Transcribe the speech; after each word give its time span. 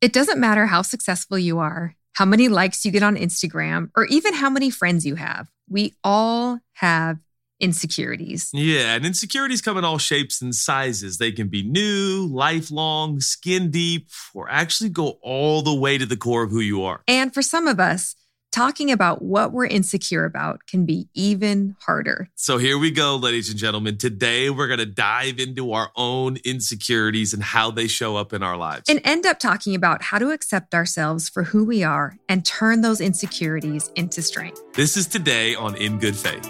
It 0.00 0.12
doesn't 0.12 0.38
matter 0.38 0.66
how 0.66 0.82
successful 0.82 1.38
you 1.38 1.58
are, 1.58 1.96
how 2.14 2.24
many 2.24 2.48
likes 2.48 2.84
you 2.84 2.92
get 2.92 3.02
on 3.02 3.16
Instagram, 3.16 3.90
or 3.96 4.04
even 4.04 4.32
how 4.32 4.48
many 4.48 4.70
friends 4.70 5.04
you 5.04 5.16
have. 5.16 5.48
We 5.68 5.94
all 6.04 6.60
have 6.74 7.18
insecurities. 7.58 8.50
Yeah, 8.52 8.94
and 8.94 9.04
insecurities 9.04 9.60
come 9.60 9.76
in 9.76 9.84
all 9.84 9.98
shapes 9.98 10.40
and 10.40 10.54
sizes. 10.54 11.18
They 11.18 11.32
can 11.32 11.48
be 11.48 11.64
new, 11.64 12.28
lifelong, 12.30 13.18
skin 13.18 13.72
deep, 13.72 14.08
or 14.34 14.48
actually 14.48 14.90
go 14.90 15.18
all 15.20 15.62
the 15.62 15.74
way 15.74 15.98
to 15.98 16.06
the 16.06 16.16
core 16.16 16.44
of 16.44 16.52
who 16.52 16.60
you 16.60 16.84
are. 16.84 17.02
And 17.08 17.34
for 17.34 17.42
some 17.42 17.66
of 17.66 17.80
us, 17.80 18.14
talking 18.50 18.90
about 18.90 19.22
what 19.22 19.52
we're 19.52 19.66
insecure 19.66 20.24
about 20.24 20.66
can 20.66 20.84
be 20.84 21.08
even 21.14 21.76
harder. 21.84 22.28
So 22.34 22.58
here 22.58 22.78
we 22.78 22.90
go, 22.90 23.16
ladies 23.16 23.50
and 23.50 23.58
gentlemen. 23.58 23.98
Today, 23.98 24.50
we're 24.50 24.66
going 24.66 24.78
to 24.78 24.86
dive 24.86 25.38
into 25.38 25.72
our 25.72 25.90
own 25.96 26.38
insecurities 26.44 27.34
and 27.34 27.42
how 27.42 27.70
they 27.70 27.86
show 27.86 28.16
up 28.16 28.32
in 28.32 28.42
our 28.42 28.56
lives. 28.56 28.88
And 28.88 29.00
end 29.04 29.26
up 29.26 29.38
talking 29.38 29.74
about 29.74 30.02
how 30.02 30.18
to 30.18 30.30
accept 30.30 30.74
ourselves 30.74 31.28
for 31.28 31.44
who 31.44 31.64
we 31.64 31.82
are 31.82 32.16
and 32.28 32.44
turn 32.44 32.80
those 32.80 33.00
insecurities 33.00 33.90
into 33.96 34.22
strength. 34.22 34.62
This 34.74 34.96
is 34.96 35.06
today 35.06 35.54
on 35.54 35.76
In 35.76 35.98
Good 35.98 36.16
Faith. 36.16 36.44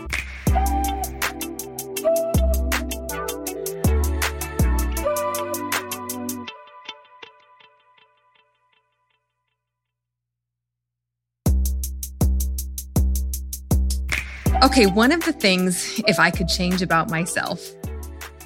Okay, 14.60 14.86
one 14.86 15.12
of 15.12 15.24
the 15.24 15.32
things, 15.32 16.00
if 16.08 16.18
I 16.18 16.32
could 16.32 16.48
change 16.48 16.82
about 16.82 17.08
myself, 17.08 17.70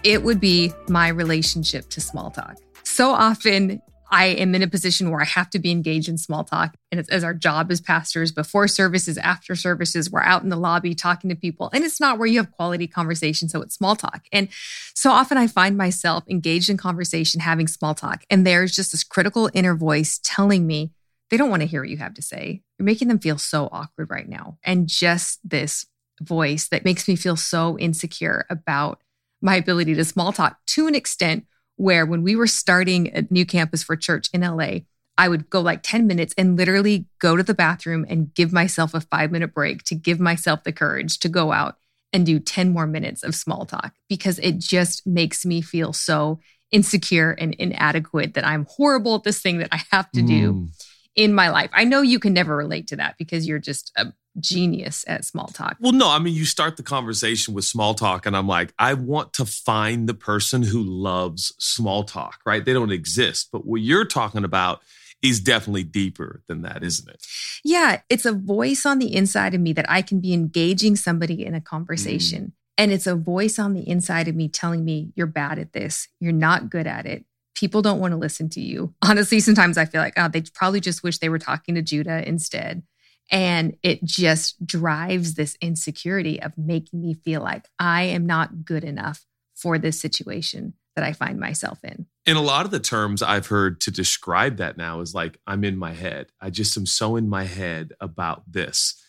it 0.04 0.22
would 0.22 0.40
be 0.40 0.70
my 0.86 1.08
relationship 1.08 1.88
to 1.88 2.02
small 2.02 2.30
talk. 2.30 2.58
So 2.82 3.12
often, 3.12 3.80
I 4.10 4.26
am 4.26 4.54
in 4.54 4.62
a 4.62 4.68
position 4.68 5.10
where 5.10 5.22
I 5.22 5.24
have 5.24 5.48
to 5.50 5.58
be 5.58 5.70
engaged 5.70 6.10
in 6.10 6.18
small 6.18 6.44
talk. 6.44 6.76
And 6.90 7.02
as 7.08 7.24
our 7.24 7.32
job 7.32 7.70
as 7.70 7.80
pastors, 7.80 8.30
before 8.30 8.68
services, 8.68 9.16
after 9.16 9.56
services, 9.56 10.10
we're 10.10 10.20
out 10.20 10.42
in 10.42 10.50
the 10.50 10.56
lobby 10.56 10.94
talking 10.94 11.30
to 11.30 11.34
people. 11.34 11.70
And 11.72 11.82
it's 11.82 11.98
not 11.98 12.18
where 12.18 12.28
you 12.28 12.40
have 12.40 12.52
quality 12.52 12.86
conversation. 12.86 13.48
So 13.48 13.62
it's 13.62 13.74
small 13.74 13.96
talk. 13.96 14.26
And 14.32 14.48
so 14.94 15.12
often 15.12 15.38
I 15.38 15.46
find 15.46 15.78
myself 15.78 16.24
engaged 16.28 16.68
in 16.68 16.76
conversation, 16.76 17.40
having 17.40 17.66
small 17.66 17.94
talk. 17.94 18.24
And 18.28 18.46
there's 18.46 18.76
just 18.76 18.92
this 18.92 19.02
critical 19.02 19.48
inner 19.54 19.74
voice 19.74 20.20
telling 20.22 20.66
me 20.66 20.92
they 21.30 21.38
don't 21.38 21.48
want 21.48 21.62
to 21.62 21.66
hear 21.66 21.80
what 21.80 21.88
you 21.88 21.96
have 21.96 22.12
to 22.14 22.22
say. 22.22 22.60
You're 22.78 22.84
making 22.84 23.08
them 23.08 23.18
feel 23.18 23.38
so 23.38 23.70
awkward 23.72 24.10
right 24.10 24.28
now. 24.28 24.58
And 24.62 24.86
just 24.86 25.40
this 25.42 25.86
voice 26.20 26.68
that 26.68 26.84
makes 26.84 27.08
me 27.08 27.16
feel 27.16 27.36
so 27.36 27.78
insecure 27.78 28.46
about 28.50 29.00
my 29.40 29.56
ability 29.56 29.94
to 29.94 30.04
small 30.04 30.32
talk 30.32 30.58
to 30.66 30.86
an 30.86 30.94
extent 30.94 31.46
where 31.76 32.06
when 32.06 32.22
we 32.22 32.36
were 32.36 32.46
starting 32.46 33.08
a 33.14 33.26
new 33.30 33.44
campus 33.44 33.82
for 33.82 33.96
church 33.96 34.28
in 34.32 34.42
LA, 34.42 34.80
I 35.18 35.28
would 35.28 35.50
go 35.50 35.60
like 35.60 35.82
10 35.82 36.06
minutes 36.06 36.34
and 36.38 36.56
literally 36.56 37.06
go 37.18 37.36
to 37.36 37.42
the 37.42 37.54
bathroom 37.54 38.06
and 38.08 38.32
give 38.34 38.52
myself 38.52 38.94
a 38.94 39.00
five 39.00 39.30
minute 39.30 39.52
break 39.54 39.82
to 39.84 39.94
give 39.94 40.20
myself 40.20 40.64
the 40.64 40.72
courage 40.72 41.18
to 41.20 41.28
go 41.28 41.52
out 41.52 41.76
and 42.12 42.26
do 42.26 42.38
10 42.38 42.70
more 42.70 42.86
minutes 42.86 43.22
of 43.22 43.34
small 43.34 43.64
talk 43.64 43.94
because 44.08 44.38
it 44.38 44.58
just 44.58 45.06
makes 45.06 45.44
me 45.44 45.60
feel 45.60 45.92
so 45.92 46.40
insecure 46.70 47.32
and 47.32 47.54
inadequate 47.54 48.34
that 48.34 48.46
I'm 48.46 48.66
horrible 48.68 49.16
at 49.16 49.24
this 49.24 49.40
thing 49.40 49.58
that 49.58 49.68
I 49.72 49.82
have 49.90 50.10
to 50.12 50.22
do 50.22 50.52
mm. 50.52 50.68
in 51.14 51.34
my 51.34 51.50
life. 51.50 51.70
I 51.72 51.84
know 51.84 52.00
you 52.00 52.18
can 52.18 52.32
never 52.32 52.56
relate 52.56 52.86
to 52.88 52.96
that 52.96 53.16
because 53.18 53.46
you're 53.46 53.58
just 53.58 53.92
a 53.96 54.12
genius 54.40 55.04
at 55.06 55.24
small 55.24 55.48
talk. 55.48 55.76
Well, 55.80 55.92
no, 55.92 56.08
I 56.08 56.18
mean, 56.18 56.34
you 56.34 56.44
start 56.44 56.76
the 56.76 56.82
conversation 56.82 57.54
with 57.54 57.64
small 57.64 57.94
talk, 57.94 58.26
and 58.26 58.36
I'm 58.36 58.48
like, 58.48 58.72
I 58.78 58.94
want 58.94 59.32
to 59.34 59.44
find 59.44 60.08
the 60.08 60.14
person 60.14 60.62
who 60.62 60.82
loves 60.82 61.54
small 61.58 62.04
talk, 62.04 62.40
right? 62.46 62.64
They 62.64 62.72
don't 62.72 62.92
exist. 62.92 63.48
But 63.52 63.66
what 63.66 63.80
you're 63.80 64.04
talking 64.04 64.44
about 64.44 64.80
is 65.22 65.40
definitely 65.40 65.84
deeper 65.84 66.42
than 66.48 66.62
that, 66.62 66.82
isn't 66.82 67.08
it? 67.08 67.24
Yeah, 67.64 68.00
it's 68.10 68.26
a 68.26 68.32
voice 68.32 68.84
on 68.84 68.98
the 68.98 69.14
inside 69.14 69.54
of 69.54 69.60
me 69.60 69.72
that 69.74 69.88
I 69.88 70.02
can 70.02 70.20
be 70.20 70.32
engaging 70.32 70.96
somebody 70.96 71.46
in 71.46 71.54
a 71.54 71.60
conversation. 71.60 72.44
Mm. 72.44 72.52
And 72.78 72.92
it's 72.92 73.06
a 73.06 73.14
voice 73.14 73.58
on 73.58 73.74
the 73.74 73.88
inside 73.88 74.28
of 74.28 74.34
me 74.34 74.48
telling 74.48 74.84
me, 74.84 75.12
you're 75.14 75.26
bad 75.26 75.58
at 75.58 75.72
this. 75.72 76.08
You're 76.18 76.32
not 76.32 76.70
good 76.70 76.86
at 76.86 77.06
it. 77.06 77.24
People 77.54 77.82
don't 77.82 78.00
want 78.00 78.12
to 78.12 78.18
listen 78.18 78.48
to 78.50 78.60
you. 78.60 78.94
Honestly, 79.02 79.38
sometimes 79.40 79.78
I 79.78 79.84
feel 79.84 80.00
like, 80.00 80.14
oh, 80.16 80.28
they 80.28 80.42
probably 80.54 80.80
just 80.80 81.02
wish 81.02 81.18
they 81.18 81.28
were 81.28 81.38
talking 81.38 81.74
to 81.76 81.82
Judah 81.82 82.26
instead. 82.26 82.82
And 83.30 83.76
it 83.82 84.04
just 84.04 84.64
drives 84.64 85.34
this 85.34 85.56
insecurity 85.60 86.42
of 86.42 86.52
making 86.58 87.00
me 87.00 87.14
feel 87.14 87.40
like 87.40 87.66
I 87.78 88.02
am 88.04 88.26
not 88.26 88.64
good 88.64 88.84
enough 88.84 89.24
for 89.54 89.78
this 89.78 90.00
situation 90.00 90.74
that 90.96 91.04
I 91.04 91.12
find 91.12 91.40
myself 91.40 91.78
in. 91.82 92.06
And 92.26 92.36
a 92.36 92.42
lot 92.42 92.66
of 92.66 92.70
the 92.70 92.80
terms 92.80 93.22
I've 93.22 93.46
heard 93.46 93.80
to 93.82 93.90
describe 93.90 94.58
that 94.58 94.76
now 94.76 95.00
is 95.00 95.14
like, 95.14 95.38
I'm 95.46 95.64
in 95.64 95.76
my 95.76 95.92
head. 95.92 96.26
I 96.40 96.50
just 96.50 96.76
am 96.76 96.86
so 96.86 97.16
in 97.16 97.28
my 97.28 97.44
head 97.44 97.92
about 98.00 98.42
this. 98.50 99.02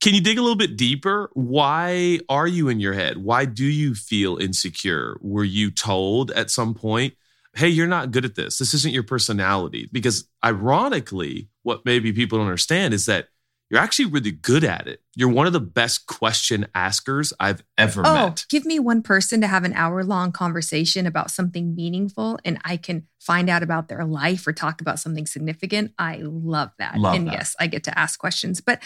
Can 0.00 0.14
you 0.14 0.20
dig 0.20 0.38
a 0.38 0.42
little 0.42 0.56
bit 0.56 0.76
deeper? 0.76 1.30
Why 1.34 2.20
are 2.28 2.46
you 2.46 2.68
in 2.68 2.80
your 2.80 2.94
head? 2.94 3.18
Why 3.18 3.44
do 3.44 3.64
you 3.64 3.94
feel 3.94 4.36
insecure? 4.36 5.18
Were 5.20 5.44
you 5.44 5.70
told 5.70 6.30
at 6.30 6.50
some 6.50 6.74
point, 6.74 7.14
hey, 7.54 7.68
you're 7.68 7.86
not 7.86 8.10
good 8.10 8.24
at 8.24 8.34
this? 8.34 8.58
This 8.58 8.72
isn't 8.74 8.94
your 8.94 9.02
personality? 9.02 9.88
Because 9.92 10.28
ironically, 10.44 11.48
what 11.62 11.84
maybe 11.84 12.12
people 12.12 12.38
don't 12.38 12.46
understand 12.46 12.94
is 12.94 13.06
that 13.06 13.28
you're 13.70 13.80
actually 13.80 14.06
really 14.06 14.32
good 14.32 14.64
at 14.64 14.88
it. 14.88 15.00
You're 15.14 15.28
one 15.28 15.46
of 15.46 15.52
the 15.52 15.60
best 15.60 16.06
question 16.06 16.66
askers 16.74 17.32
I've 17.38 17.62
ever 17.78 18.02
oh, 18.04 18.14
met. 18.14 18.44
Give 18.48 18.66
me 18.66 18.80
one 18.80 19.00
person 19.00 19.40
to 19.42 19.46
have 19.46 19.62
an 19.62 19.72
hour 19.74 20.02
long 20.02 20.32
conversation 20.32 21.06
about 21.06 21.30
something 21.30 21.74
meaningful 21.76 22.38
and 22.44 22.58
I 22.64 22.76
can 22.76 23.06
find 23.20 23.48
out 23.48 23.62
about 23.62 23.88
their 23.88 24.04
life 24.04 24.46
or 24.46 24.52
talk 24.52 24.80
about 24.80 24.98
something 24.98 25.26
significant. 25.26 25.92
I 25.98 26.18
love 26.20 26.72
that. 26.78 26.96
Love 26.96 27.14
and 27.14 27.28
that. 27.28 27.32
yes, 27.32 27.56
I 27.60 27.68
get 27.68 27.84
to 27.84 27.96
ask 27.96 28.18
questions. 28.18 28.60
But 28.60 28.82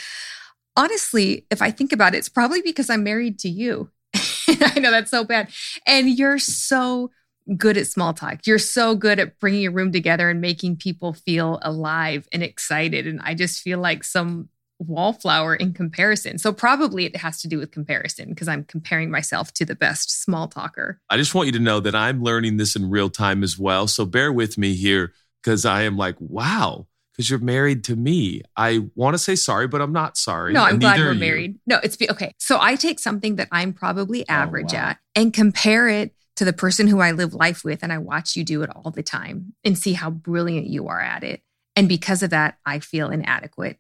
honestly, 0.77 1.47
if 1.51 1.63
I 1.63 1.71
think 1.71 1.93
about 1.93 2.15
it, 2.15 2.19
it's 2.19 2.29
probably 2.29 2.61
because 2.61 2.91
I'm 2.91 3.05
married 3.05 3.39
to 3.41 3.49
you. 3.49 3.91
I 4.15 4.79
know 4.81 4.91
that's 4.91 5.11
so 5.11 5.25
bad. 5.25 5.49
And 5.87 6.11
you're 6.11 6.39
so 6.39 7.11
good 7.57 7.79
at 7.79 7.87
small 7.87 8.13
talk. 8.13 8.47
You're 8.47 8.59
so 8.59 8.95
good 8.95 9.19
at 9.19 9.39
bringing 9.39 9.67
a 9.67 9.71
room 9.71 9.93
together 9.93 10.29
and 10.29 10.41
making 10.41 10.77
people 10.77 11.13
feel 11.13 11.59
alive 11.63 12.29
and 12.33 12.43
excited. 12.43 13.07
And 13.07 13.21
I 13.23 13.35
just 13.35 13.61
feel 13.61 13.79
like 13.79 14.05
some 14.05 14.49
wallflower 14.79 15.55
in 15.55 15.73
comparison. 15.73 16.39
So 16.39 16.53
probably 16.53 17.05
it 17.05 17.17
has 17.17 17.41
to 17.43 17.49
do 17.49 17.59
with 17.59 17.71
comparison 17.71 18.31
because 18.31 18.49
I'm 18.49 18.65
comparing 18.65 19.11
myself 19.11 19.53
to 19.55 19.65
the 19.65 19.75
best 19.75 20.23
small 20.23 20.49
talker. 20.49 21.01
I 21.11 21.17
just 21.17 21.35
want 21.35 21.47
you 21.47 21.53
to 21.53 21.59
know 21.59 21.81
that 21.81 21.95
I'm 21.95 22.23
learning 22.23 22.57
this 22.57 22.77
in 22.77 22.91
real 22.91 23.11
time 23.11 23.43
as 23.43 23.59
well. 23.59 23.87
So 23.87 24.05
bear 24.05 24.33
with 24.33 24.59
me 24.59 24.75
here 24.75 25.13
because 25.43 25.65
I 25.65 25.83
am 25.83 25.97
like, 25.97 26.17
wow, 26.19 26.87
because 27.13 27.31
you're 27.31 27.39
married 27.39 27.85
to 27.85 27.97
me. 27.97 28.43
I 28.57 28.89
want 28.95 29.15
to 29.15 29.19
say 29.19 29.37
sorry, 29.37 29.69
but 29.69 29.81
I'm 29.81 29.93
not 29.93 30.17
sorry. 30.17 30.53
No, 30.53 30.65
I'm 30.65 30.79
glad 30.79 30.99
we're 30.99 31.15
married. 31.15 31.59
No, 31.67 31.79
it's 31.83 31.97
okay. 32.11 32.35
So 32.39 32.59
I 32.61 32.77
take 32.77 32.99
something 32.99 33.37
that 33.37 33.49
I'm 33.53 33.73
probably 33.73 34.23
oh, 34.23 34.33
average 34.33 34.75
oh, 34.75 34.79
wow. 34.79 34.89
at 34.91 34.99
and 35.15 35.33
compare 35.33 35.89
it 35.89 36.15
to 36.37 36.45
the 36.45 36.53
person 36.53 36.89
who 36.89 37.01
I 37.01 37.13
live 37.13 37.33
life 37.33 37.63
with. 37.65 37.83
And 37.83 37.93
I 37.93 37.99
watch 37.99 38.35
you 38.35 38.43
do 38.43 38.63
it 38.63 38.71
all 38.75 38.91
the 38.91 39.03
time 39.03 39.55
and 39.65 39.79
see 39.79 39.93
how 39.93 40.11
brilliant 40.11 40.67
you 40.67 40.89
are 40.89 41.01
at 41.01 41.23
it. 41.23 41.43
And 41.77 41.89
because 41.89 42.23
of 42.23 42.31
that, 42.31 42.59
I 42.65 42.81
feel 42.81 43.11
inadequate. 43.11 43.79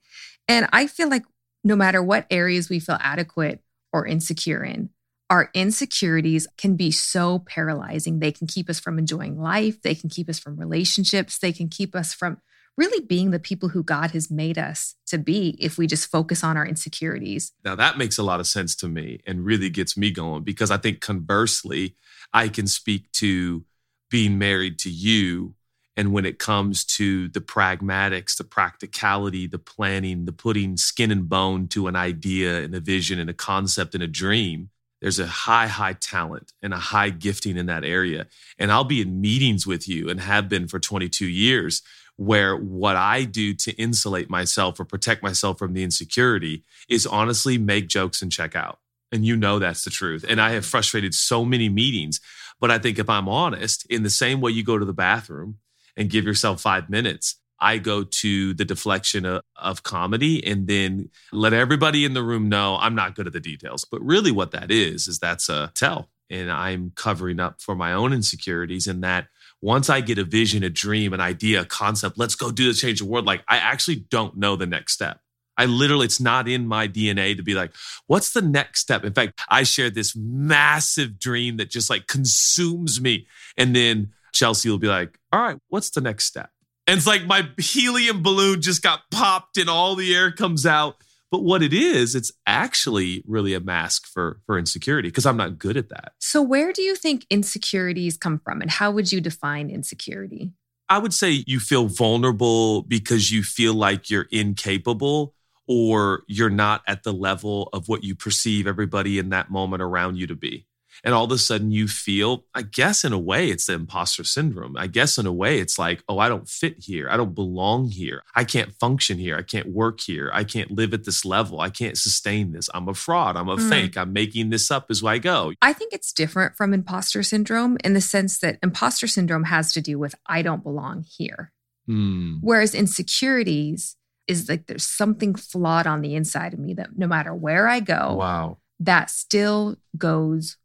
And 0.48 0.68
I 0.72 0.86
feel 0.86 1.08
like 1.08 1.24
no 1.62 1.76
matter 1.76 2.02
what 2.02 2.26
areas 2.30 2.68
we 2.68 2.80
feel 2.80 2.98
adequate 3.00 3.62
or 3.92 4.06
insecure 4.06 4.62
in, 4.62 4.90
our 5.30 5.50
insecurities 5.54 6.46
can 6.58 6.76
be 6.76 6.90
so 6.90 7.40
paralyzing. 7.40 8.18
They 8.18 8.32
can 8.32 8.46
keep 8.46 8.68
us 8.68 8.78
from 8.78 8.98
enjoying 8.98 9.40
life. 9.40 9.80
They 9.80 9.94
can 9.94 10.10
keep 10.10 10.28
us 10.28 10.38
from 10.38 10.56
relationships. 10.56 11.38
They 11.38 11.52
can 11.52 11.68
keep 11.68 11.96
us 11.96 12.12
from 12.12 12.38
really 12.76 13.04
being 13.04 13.30
the 13.30 13.38
people 13.38 13.70
who 13.70 13.82
God 13.82 14.10
has 14.10 14.30
made 14.30 14.58
us 14.58 14.96
to 15.06 15.16
be 15.16 15.56
if 15.60 15.78
we 15.78 15.86
just 15.86 16.10
focus 16.10 16.42
on 16.42 16.56
our 16.56 16.66
insecurities. 16.66 17.52
Now, 17.64 17.74
that 17.76 17.96
makes 17.96 18.18
a 18.18 18.22
lot 18.22 18.40
of 18.40 18.46
sense 18.46 18.74
to 18.76 18.88
me 18.88 19.20
and 19.26 19.44
really 19.44 19.70
gets 19.70 19.96
me 19.96 20.10
going 20.10 20.42
because 20.42 20.70
I 20.70 20.76
think 20.76 21.00
conversely, 21.00 21.96
I 22.32 22.48
can 22.48 22.66
speak 22.66 23.10
to 23.12 23.64
being 24.10 24.38
married 24.38 24.78
to 24.80 24.90
you 24.90 25.54
and 25.96 26.12
when 26.12 26.26
it 26.26 26.38
comes 26.38 26.84
to 26.84 27.28
the 27.28 27.40
pragmatics, 27.40 28.36
the 28.36 28.44
practicality, 28.44 29.46
the 29.46 29.58
planning, 29.58 30.24
the 30.24 30.32
putting 30.32 30.76
skin 30.76 31.10
and 31.10 31.28
bone 31.28 31.68
to 31.68 31.86
an 31.86 31.96
idea 31.96 32.62
and 32.62 32.74
a 32.74 32.80
vision 32.80 33.18
and 33.18 33.30
a 33.30 33.34
concept 33.34 33.94
and 33.94 34.02
a 34.02 34.08
dream, 34.08 34.70
there's 35.00 35.18
a 35.18 35.26
high, 35.26 35.66
high 35.66 35.92
talent 35.92 36.52
and 36.62 36.72
a 36.72 36.78
high 36.78 37.10
gifting 37.10 37.56
in 37.56 37.66
that 37.66 37.84
area. 37.84 38.26
And 38.58 38.72
I'll 38.72 38.84
be 38.84 39.02
in 39.02 39.20
meetings 39.20 39.66
with 39.66 39.86
you 39.88 40.08
and 40.08 40.20
have 40.20 40.48
been 40.48 40.66
for 40.66 40.80
22 40.80 41.26
years 41.26 41.82
where 42.16 42.56
what 42.56 42.96
I 42.96 43.24
do 43.24 43.54
to 43.54 43.72
insulate 43.72 44.30
myself 44.30 44.78
or 44.78 44.84
protect 44.84 45.22
myself 45.22 45.58
from 45.58 45.74
the 45.74 45.82
insecurity 45.82 46.64
is 46.88 47.06
honestly 47.06 47.58
make 47.58 47.88
jokes 47.88 48.22
and 48.22 48.32
check 48.32 48.56
out. 48.56 48.78
And 49.12 49.24
you 49.24 49.36
know 49.36 49.58
that's 49.58 49.84
the 49.84 49.90
truth. 49.90 50.24
And 50.28 50.40
I 50.40 50.50
have 50.50 50.66
frustrated 50.66 51.14
so 51.14 51.44
many 51.44 51.68
meetings. 51.68 52.20
But 52.60 52.70
I 52.70 52.78
think 52.78 52.98
if 52.98 53.10
I'm 53.10 53.28
honest, 53.28 53.84
in 53.90 54.04
the 54.04 54.10
same 54.10 54.40
way 54.40 54.52
you 54.52 54.64
go 54.64 54.78
to 54.78 54.84
the 54.84 54.92
bathroom 54.92 55.58
and 55.96 56.10
give 56.10 56.24
yourself 56.24 56.60
five 56.60 56.90
minutes. 56.90 57.36
I 57.60 57.78
go 57.78 58.04
to 58.04 58.52
the 58.54 58.64
deflection 58.64 59.24
of, 59.24 59.42
of, 59.56 59.82
comedy 59.84 60.44
and 60.44 60.66
then 60.66 61.08
let 61.32 61.52
everybody 61.52 62.04
in 62.04 62.12
the 62.12 62.22
room 62.22 62.48
know 62.48 62.76
I'm 62.76 62.94
not 62.94 63.14
good 63.14 63.26
at 63.26 63.32
the 63.32 63.40
details. 63.40 63.86
But 63.90 64.02
really, 64.02 64.32
what 64.32 64.50
that 64.50 64.70
is, 64.70 65.06
is 65.06 65.18
that's 65.18 65.48
a 65.48 65.70
tell. 65.74 66.10
And 66.28 66.50
I'm 66.50 66.92
covering 66.94 67.38
up 67.40 67.62
for 67.62 67.74
my 67.74 67.92
own 67.92 68.12
insecurities 68.12 68.86
in 68.86 69.00
that 69.02 69.28
once 69.62 69.88
I 69.88 70.02
get 70.02 70.18
a 70.18 70.24
vision, 70.24 70.62
a 70.62 70.68
dream, 70.68 71.14
an 71.14 71.20
idea, 71.20 71.62
a 71.62 71.64
concept, 71.64 72.18
let's 72.18 72.34
go 72.34 72.50
do 72.50 72.66
this, 72.66 72.80
change 72.80 72.98
the 72.98 73.06
world. 73.06 73.24
Like 73.24 73.42
I 73.48 73.56
actually 73.56 73.96
don't 73.96 74.36
know 74.36 74.56
the 74.56 74.66
next 74.66 74.92
step. 74.92 75.20
I 75.56 75.66
literally, 75.66 76.06
it's 76.06 76.20
not 76.20 76.48
in 76.48 76.66
my 76.66 76.88
DNA 76.88 77.36
to 77.36 77.42
be 77.42 77.54
like, 77.54 77.72
what's 78.06 78.32
the 78.32 78.42
next 78.42 78.80
step? 78.80 79.04
In 79.04 79.12
fact, 79.12 79.40
I 79.48 79.62
shared 79.62 79.94
this 79.94 80.14
massive 80.16 81.18
dream 81.18 81.56
that 81.58 81.70
just 81.70 81.88
like 81.88 82.08
consumes 82.08 83.00
me. 83.00 83.26
And 83.56 83.74
then 83.74 84.12
Chelsea 84.32 84.68
will 84.68 84.78
be 84.78 84.88
like, 84.88 85.18
all 85.34 85.40
right, 85.40 85.58
what's 85.66 85.90
the 85.90 86.00
next 86.00 86.26
step? 86.26 86.50
And 86.86 86.96
it's 86.96 87.08
like 87.08 87.26
my 87.26 87.48
helium 87.58 88.22
balloon 88.22 88.62
just 88.62 88.82
got 88.82 89.00
popped 89.10 89.56
and 89.56 89.68
all 89.68 89.96
the 89.96 90.14
air 90.14 90.30
comes 90.30 90.64
out. 90.64 90.96
But 91.32 91.42
what 91.42 91.60
it 91.60 91.72
is, 91.72 92.14
it's 92.14 92.30
actually 92.46 93.24
really 93.26 93.52
a 93.52 93.58
mask 93.58 94.06
for 94.06 94.40
for 94.46 94.56
insecurity 94.56 95.08
because 95.08 95.26
I'm 95.26 95.36
not 95.36 95.58
good 95.58 95.76
at 95.76 95.88
that. 95.88 96.12
So 96.20 96.40
where 96.40 96.72
do 96.72 96.82
you 96.82 96.94
think 96.94 97.26
insecurities 97.30 98.16
come 98.16 98.38
from 98.38 98.60
and 98.60 98.70
how 98.70 98.92
would 98.92 99.10
you 99.10 99.20
define 99.20 99.70
insecurity? 99.70 100.52
I 100.88 100.98
would 100.98 101.12
say 101.12 101.42
you 101.48 101.58
feel 101.58 101.88
vulnerable 101.88 102.82
because 102.82 103.32
you 103.32 103.42
feel 103.42 103.74
like 103.74 104.10
you're 104.10 104.28
incapable 104.30 105.34
or 105.66 106.22
you're 106.28 106.48
not 106.48 106.82
at 106.86 107.02
the 107.02 107.12
level 107.12 107.70
of 107.72 107.88
what 107.88 108.04
you 108.04 108.14
perceive 108.14 108.68
everybody 108.68 109.18
in 109.18 109.30
that 109.30 109.50
moment 109.50 109.82
around 109.82 110.16
you 110.16 110.28
to 110.28 110.36
be. 110.36 110.68
And 111.04 111.12
all 111.12 111.24
of 111.24 111.30
a 111.30 111.38
sudden 111.38 111.70
you 111.70 111.86
feel, 111.86 112.46
I 112.54 112.62
guess 112.62 113.04
in 113.04 113.12
a 113.12 113.18
way, 113.18 113.50
it's 113.50 113.66
the 113.66 113.74
imposter 113.74 114.24
syndrome. 114.24 114.74
I 114.76 114.86
guess 114.86 115.18
in 115.18 115.26
a 115.26 115.32
way, 115.32 115.58
it's 115.58 115.78
like, 115.78 116.02
oh, 116.08 116.18
I 116.18 116.30
don't 116.30 116.48
fit 116.48 116.76
here. 116.78 117.08
I 117.10 117.18
don't 117.18 117.34
belong 117.34 117.90
here. 117.90 118.22
I 118.34 118.44
can't 118.44 118.72
function 118.72 119.18
here. 119.18 119.36
I 119.36 119.42
can't 119.42 119.68
work 119.68 120.00
here. 120.00 120.30
I 120.32 120.44
can't 120.44 120.70
live 120.70 120.94
at 120.94 121.04
this 121.04 121.26
level. 121.26 121.60
I 121.60 121.68
can't 121.68 121.98
sustain 121.98 122.52
this. 122.52 122.70
I'm 122.72 122.88
a 122.88 122.94
fraud. 122.94 123.36
I'm 123.36 123.50
a 123.50 123.56
mm. 123.56 123.68
fake. 123.68 123.98
I'm 123.98 124.14
making 124.14 124.48
this 124.48 124.70
up 124.70 124.86
as 124.88 125.04
I 125.04 125.18
go. 125.18 125.52
I 125.60 125.74
think 125.74 125.92
it's 125.92 126.12
different 126.12 126.56
from 126.56 126.72
imposter 126.72 127.22
syndrome 127.22 127.76
in 127.84 127.92
the 127.92 128.00
sense 128.00 128.38
that 128.38 128.58
imposter 128.62 129.06
syndrome 129.06 129.44
has 129.44 129.72
to 129.74 129.82
do 129.82 129.98
with, 129.98 130.14
I 130.26 130.40
don't 130.40 130.62
belong 130.62 131.04
here. 131.06 131.52
Mm. 131.86 132.38
Whereas 132.40 132.74
insecurities, 132.74 133.96
is 134.26 134.48
like 134.48 134.66
there's 134.66 134.86
something 134.86 135.34
flawed 135.34 135.86
on 135.86 136.00
the 136.00 136.14
inside 136.14 136.54
of 136.54 136.58
me 136.58 136.74
that 136.74 136.96
no 136.96 137.06
matter 137.06 137.34
where 137.34 137.68
I 137.68 137.80
go, 137.80 138.14
wow, 138.14 138.56
that 138.80 139.10
still 139.10 139.76
goes 139.96 140.56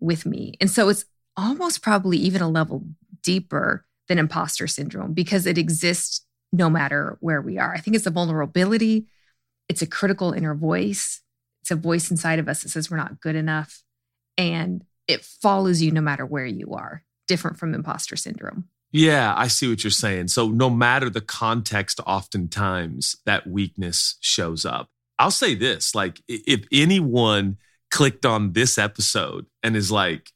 with 0.00 0.26
me. 0.26 0.54
And 0.60 0.70
so 0.70 0.88
it's 0.88 1.04
almost 1.36 1.82
probably 1.82 2.18
even 2.18 2.42
a 2.42 2.48
level 2.48 2.84
deeper 3.22 3.84
than 4.08 4.18
imposter 4.18 4.66
syndrome 4.66 5.12
because 5.12 5.46
it 5.46 5.58
exists 5.58 6.24
no 6.52 6.70
matter 6.70 7.18
where 7.20 7.42
we 7.42 7.58
are. 7.58 7.74
I 7.74 7.80
think 7.80 7.96
it's 7.96 8.06
a 8.06 8.10
vulnerability, 8.10 9.06
it's 9.68 9.82
a 9.82 9.86
critical 9.86 10.32
inner 10.32 10.54
voice, 10.54 11.20
it's 11.62 11.70
a 11.70 11.76
voice 11.76 12.10
inside 12.10 12.38
of 12.38 12.48
us 12.48 12.62
that 12.62 12.68
says 12.68 12.90
we're 12.90 12.96
not 12.96 13.20
good 13.20 13.36
enough. 13.36 13.82
And 14.38 14.84
it 15.08 15.24
follows 15.24 15.82
you 15.82 15.90
no 15.90 16.00
matter 16.00 16.24
where 16.24 16.46
you 16.46 16.74
are, 16.74 17.02
different 17.26 17.58
from 17.58 17.74
imposter 17.74 18.16
syndrome. 18.16 18.68
Yeah, 18.92 19.34
I 19.36 19.48
see 19.48 19.68
what 19.68 19.82
you're 19.82 19.90
saying. 19.90 20.28
So, 20.28 20.48
no 20.48 20.70
matter 20.70 21.10
the 21.10 21.20
context, 21.20 22.00
oftentimes 22.06 23.16
that 23.26 23.46
weakness 23.46 24.16
shows 24.20 24.64
up. 24.64 24.88
I'll 25.18 25.30
say 25.30 25.54
this 25.54 25.94
like, 25.94 26.22
if 26.28 26.66
anyone 26.70 27.56
clicked 27.96 28.26
on 28.26 28.52
this 28.52 28.76
episode 28.76 29.46
and 29.62 29.74
is 29.74 29.90
like, 29.90 30.30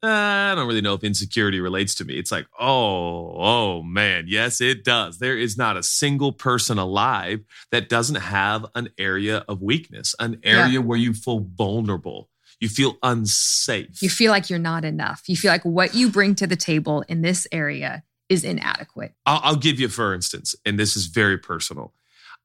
uh, 0.00 0.06
I 0.06 0.54
don't 0.54 0.68
really 0.68 0.80
know 0.80 0.94
if 0.94 1.02
insecurity 1.02 1.58
relates 1.58 1.96
to 1.96 2.04
me. 2.04 2.14
It's 2.14 2.30
like, 2.30 2.46
oh, 2.60 3.34
oh 3.34 3.82
man, 3.82 4.26
yes, 4.28 4.60
it 4.60 4.84
does. 4.84 5.18
There 5.18 5.36
is 5.36 5.58
not 5.58 5.76
a 5.76 5.82
single 5.82 6.30
person 6.30 6.78
alive 6.78 7.40
that 7.72 7.88
doesn't 7.88 8.14
have 8.14 8.64
an 8.76 8.90
area 8.96 9.44
of 9.48 9.60
weakness, 9.60 10.14
an 10.20 10.38
area 10.44 10.74
yeah. 10.74 10.78
where 10.78 10.96
you 10.96 11.12
feel 11.12 11.40
vulnerable. 11.40 12.30
You 12.60 12.68
feel 12.68 12.96
unsafe. 13.02 14.00
You 14.00 14.08
feel 14.08 14.30
like 14.30 14.48
you're 14.48 14.60
not 14.60 14.84
enough. 14.84 15.24
You 15.26 15.36
feel 15.36 15.50
like 15.50 15.64
what 15.64 15.96
you 15.96 16.10
bring 16.10 16.36
to 16.36 16.46
the 16.46 16.54
table 16.54 17.02
in 17.08 17.22
this 17.22 17.48
area 17.50 18.04
is 18.28 18.44
inadequate. 18.44 19.14
I'll, 19.26 19.40
I'll 19.42 19.56
give 19.56 19.80
you, 19.80 19.88
for 19.88 20.14
instance, 20.14 20.54
and 20.64 20.78
this 20.78 20.96
is 20.96 21.06
very 21.06 21.38
personal. 21.38 21.92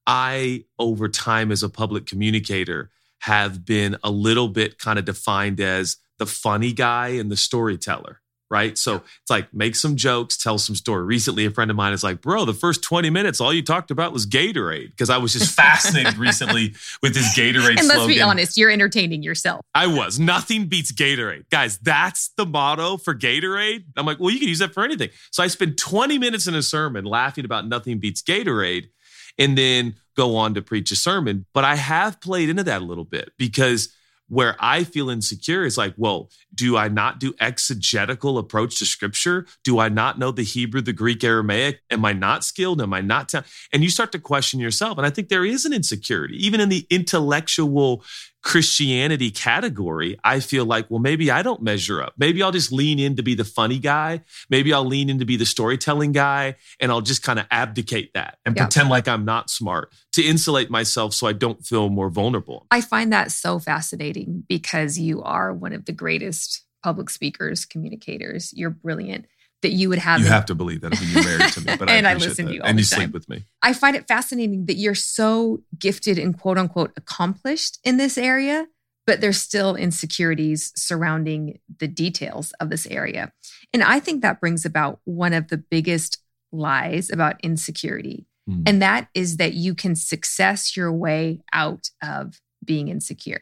I, 0.08 0.66
over 0.80 1.08
time 1.08 1.52
as 1.52 1.62
a 1.62 1.70
public 1.70 2.08
communicator, 2.08 2.90
have 3.22 3.66
been 3.66 3.98
a 4.04 4.12
little 4.12 4.48
bit 4.48 4.78
kind 4.78 5.00
of 5.00 5.06
defined 5.06 5.60
as 5.60 5.98
the 6.18 6.26
funny 6.26 6.74
guy 6.74 7.10
and 7.10 7.32
the 7.32 7.38
storyteller 7.38 8.22
right? 8.50 8.78
So 8.78 8.96
it's 8.96 9.30
like 9.30 9.54
make 9.54 9.76
some 9.76 9.96
jokes, 9.96 10.38
tell 10.38 10.58
some 10.58 10.76
story. 10.76 11.04
Recently, 11.04 11.46
a 11.46 11.52
friend 11.52 11.72
of 11.72 11.78
mine 11.78 11.94
is 11.94 12.04
like, 12.04 12.22
"Bro, 12.22 12.46
the 12.46 12.54
first 12.54 12.84
twenty 12.84 13.10
minutes, 13.10 13.42
all 13.42 13.54
you 13.54 13.64
talked 13.64 13.92
about 13.92 14.14
was 14.14 14.26
Gatorade," 14.26 14.92
because 14.92 15.10
I 15.10 15.18
was 15.18 15.34
just 15.34 15.54
fascinated 15.54 16.18
recently 16.18 16.74
with 17.02 17.14
this 17.14 17.38
Gatorade. 17.38 17.78
And 17.78 17.88
let's 17.88 17.94
slogan. 17.94 18.08
be 18.16 18.22
honest, 18.22 18.58
you're 18.58 18.72
entertaining 18.72 19.24
yourself. 19.24 19.62
I 19.74 19.88
was. 19.88 20.20
Nothing 20.20 20.68
beats 20.68 20.92
Gatorade, 20.92 21.50
guys. 21.50 21.78
That's 21.80 22.30
the 22.38 22.46
motto 22.46 22.98
for 22.98 23.16
Gatorade. 23.16 23.86
I'm 23.98 24.06
like, 24.06 24.20
well, 24.20 24.30
you 24.30 24.40
can 24.40 24.48
use 24.48 24.60
that 24.60 24.74
for 24.74 24.84
anything. 24.84 25.10
So 25.32 25.44
I 25.44 25.48
spend 25.48 25.78
twenty 25.78 26.18
minutes 26.18 26.48
in 26.48 26.56
a 26.56 26.64
sermon 26.64 27.06
laughing 27.06 27.46
about 27.46 27.68
nothing 27.68 28.00
beats 28.00 28.22
Gatorade, 28.22 28.90
and 29.38 29.58
then 29.58 29.96
go 30.16 30.36
on 30.36 30.54
to 30.56 30.62
preach 30.62 30.92
a 30.92 30.96
sermon. 30.96 31.46
But 31.54 31.64
I 31.64 31.76
have 31.76 32.22
played 32.22 32.50
into 32.50 32.64
that 32.64 32.82
a 32.82 32.86
little 32.86 33.06
bit 33.06 33.32
because 33.38 33.94
where 34.28 34.56
I 34.60 34.84
feel 34.84 35.10
insecure 35.10 35.66
is 35.66 35.78
like, 35.78 35.94
well, 35.98 36.30
do 36.56 36.78
I 36.78 36.88
not 36.88 37.20
do 37.20 37.34
exegetical 37.40 38.38
approach 38.38 38.80
to 38.80 38.86
scripture? 38.86 39.46
Do 39.64 39.80
I 39.80 39.90
not 39.90 40.18
know 40.18 40.32
the 40.32 40.44
Hebrew, 40.44 40.82
the 40.82 40.94
Greek, 40.94 41.24
Aramaic? 41.24 41.82
Am 41.92 42.06
I 42.06 42.14
not 42.14 42.44
skilled? 42.44 42.82
Am 42.82 42.94
I 42.94 43.02
not? 43.02 43.30
Ta-? 43.30 43.44
And 43.72 43.84
you 43.84 43.90
start 43.90 44.12
to 44.14 44.20
question 44.20 44.60
yourself. 44.60 44.98
And 44.98 45.06
I 45.06 45.10
think 45.10 45.30
there 45.30 45.46
is 45.46 45.66
an 45.66 45.74
insecurity, 45.74 46.44
even 46.46 46.60
in 46.60 46.70
the 46.70 46.88
intellectual 46.90 48.04
Christianity 48.46 49.32
category, 49.32 50.20
I 50.24 50.40
feel 50.40 50.66
like, 50.66 50.92
well, 50.92 51.00
maybe 51.00 51.32
I 51.32 51.42
don't 51.42 51.64
measure 51.64 52.00
up. 52.00 52.14
Maybe 52.16 52.44
I'll 52.44 52.52
just 52.52 52.72
lean 52.72 53.00
in 53.00 53.16
to 53.16 53.24
be 53.24 53.34
the 53.34 53.44
funny 53.44 53.80
guy. 53.80 54.22
Maybe 54.52 54.72
I'll 54.72 54.86
lean 54.86 55.10
in 55.10 55.18
to 55.18 55.26
be 55.26 55.36
the 55.36 55.48
storytelling 55.48 56.12
guy 56.12 56.58
and 56.80 56.92
I'll 56.92 57.02
just 57.02 57.24
kind 57.24 57.40
of 57.40 57.48
abdicate 57.50 58.14
that 58.14 58.38
and 58.46 58.56
yeah. 58.56 58.66
pretend 58.66 58.90
like 58.90 59.08
I'm 59.08 59.26
not 59.26 59.50
smart 59.50 59.92
to 60.14 60.24
insulate 60.24 60.70
myself 60.70 61.16
so 61.16 61.26
I 61.26 61.34
don't 61.34 61.66
feel 61.66 61.90
more 61.90 62.12
vulnerable. 62.12 62.68
I 62.70 62.82
find 62.82 63.12
that 63.12 63.32
so 63.32 63.58
fascinating 63.58 64.44
because 64.48 65.00
you 65.00 65.24
are 65.24 65.52
one 65.52 65.74
of 65.74 65.86
the 65.86 65.92
greatest 65.92 66.45
public 66.86 67.10
speakers, 67.10 67.66
communicators. 67.66 68.54
You're 68.54 68.70
brilliant 68.70 69.26
that 69.64 69.72
you 69.72 69.90
would 69.90 69.98
have. 69.98 70.22
You 70.22 70.28
have 70.28 70.46
to 70.46 70.54
believe 70.54 70.82
that 70.82 70.94
when 71.00 71.10
you're 71.10 71.24
married 71.24 71.52
to 71.54 71.62
me, 71.62 71.76
but 71.78 71.90
and 71.90 72.08
I, 72.08 72.12
I 72.12 72.14
listen 72.14 72.46
that. 72.46 72.52
to 72.52 72.56
you, 72.58 72.62
and 72.64 72.78
you 72.78 72.86
time. 72.86 73.00
sleep 73.00 73.12
with 73.12 73.28
me. 73.28 73.44
I 73.64 73.74
find 73.74 73.96
it 73.96 74.08
fascinating 74.08 74.68
that 74.68 74.76
you're 74.76 74.94
so 74.94 75.64
gifted 75.80 76.20
and 76.20 76.40
quote 76.40 76.60
unquote 76.60 76.92
accomplished 76.96 77.80
in 77.84 77.98
this 77.98 78.20
area, 78.20 78.68
but 79.08 79.20
there's 79.20 79.42
still 79.42 79.76
insecurities 79.76 80.74
surrounding 80.76 81.58
the 81.80 81.88
details 81.88 82.54
of 82.60 82.70
this 82.70 82.86
area, 82.86 83.34
and 83.74 83.82
I 83.82 84.00
think 84.00 84.22
that 84.22 84.40
brings 84.40 84.64
about 84.64 85.00
one 85.06 85.34
of 85.34 85.48
the 85.48 85.58
biggest 85.58 86.20
lies 86.52 87.10
about 87.10 87.42
insecurity, 87.42 88.28
mm. 88.48 88.62
and 88.68 88.80
that 88.84 89.08
is 89.16 89.38
that 89.38 89.56
you 89.56 89.74
can 89.74 89.96
success 89.96 90.78
your 90.78 90.94
way 90.94 91.42
out 91.52 91.90
of 92.04 92.40
being 92.64 92.90
insecure. 92.90 93.42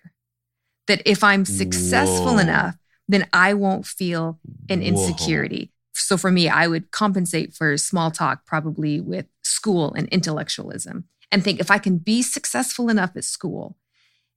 That 0.88 1.02
if 1.06 1.26
I'm 1.26 1.44
successful 1.44 2.36
Whoa. 2.36 2.40
enough, 2.40 2.78
then 3.08 3.28
I 3.34 3.54
won't 3.54 3.86
feel 3.86 4.40
an 4.70 4.82
insecurity. 4.82 5.72
So 5.94 6.18
for 6.18 6.32
me, 6.32 6.50
I 6.50 6.68
would 6.68 6.92
compensate 6.92 7.54
for 7.54 7.78
small 7.78 8.12
talk 8.12 8.46
probably 8.46 9.00
with 9.00 9.26
school 9.44 9.94
and 9.94 10.08
intellectualism 10.10 11.06
and 11.32 11.44
think 11.44 11.60
if 11.60 11.72
I 11.72 11.78
can 11.78 11.98
be 11.98 12.22
successful 12.22 12.90
enough 12.90 13.16
at 13.16 13.24
school 13.24 13.78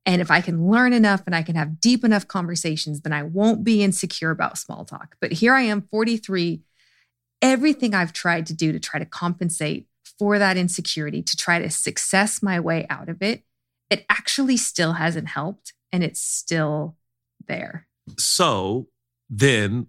and 0.07 0.23
if 0.23 0.31
I 0.31 0.41
can 0.41 0.71
learn 0.71 0.93
enough 0.93 1.23
and 1.27 1.35
I 1.35 1.43
can 1.43 1.57
have 1.57 1.81
deep 1.81 2.05
enough 2.05 2.29
conversations, 2.29 3.01
then 3.01 3.13
I 3.13 3.23
won't 3.25 3.65
be 3.65 3.83
insecure 3.83 4.31
about 4.31 4.57
small 4.57 4.85
talk. 4.85 5.17
But 5.21 5.33
here 5.33 5.53
I 5.53 5.63
am, 5.63 5.83
43. 5.91 6.63
Everything 7.43 7.93
I've 7.95 8.13
tried 8.13 8.47
to 8.47 8.55
do 8.55 8.73
to 8.73 8.81
try 8.81 8.99
to 8.99 9.05
compensate 9.05 9.87
for 10.19 10.39
that 10.39 10.57
insecurity, 10.57 11.23
to 11.23 11.37
try 11.37 11.59
to 11.59 11.71
success 11.71 12.43
my 12.43 12.61
way 12.61 12.87
out 12.89 13.09
of 13.09 13.21
it, 13.21 13.43
it 13.91 14.07
actually 14.09 14.57
still 14.57 14.95
hasn't 14.95 15.29
helped 15.29 15.75
and 15.93 16.03
it's 16.03 16.21
still 16.21 16.97
there. 17.47 17.87
So 18.19 18.89
then 19.29 19.89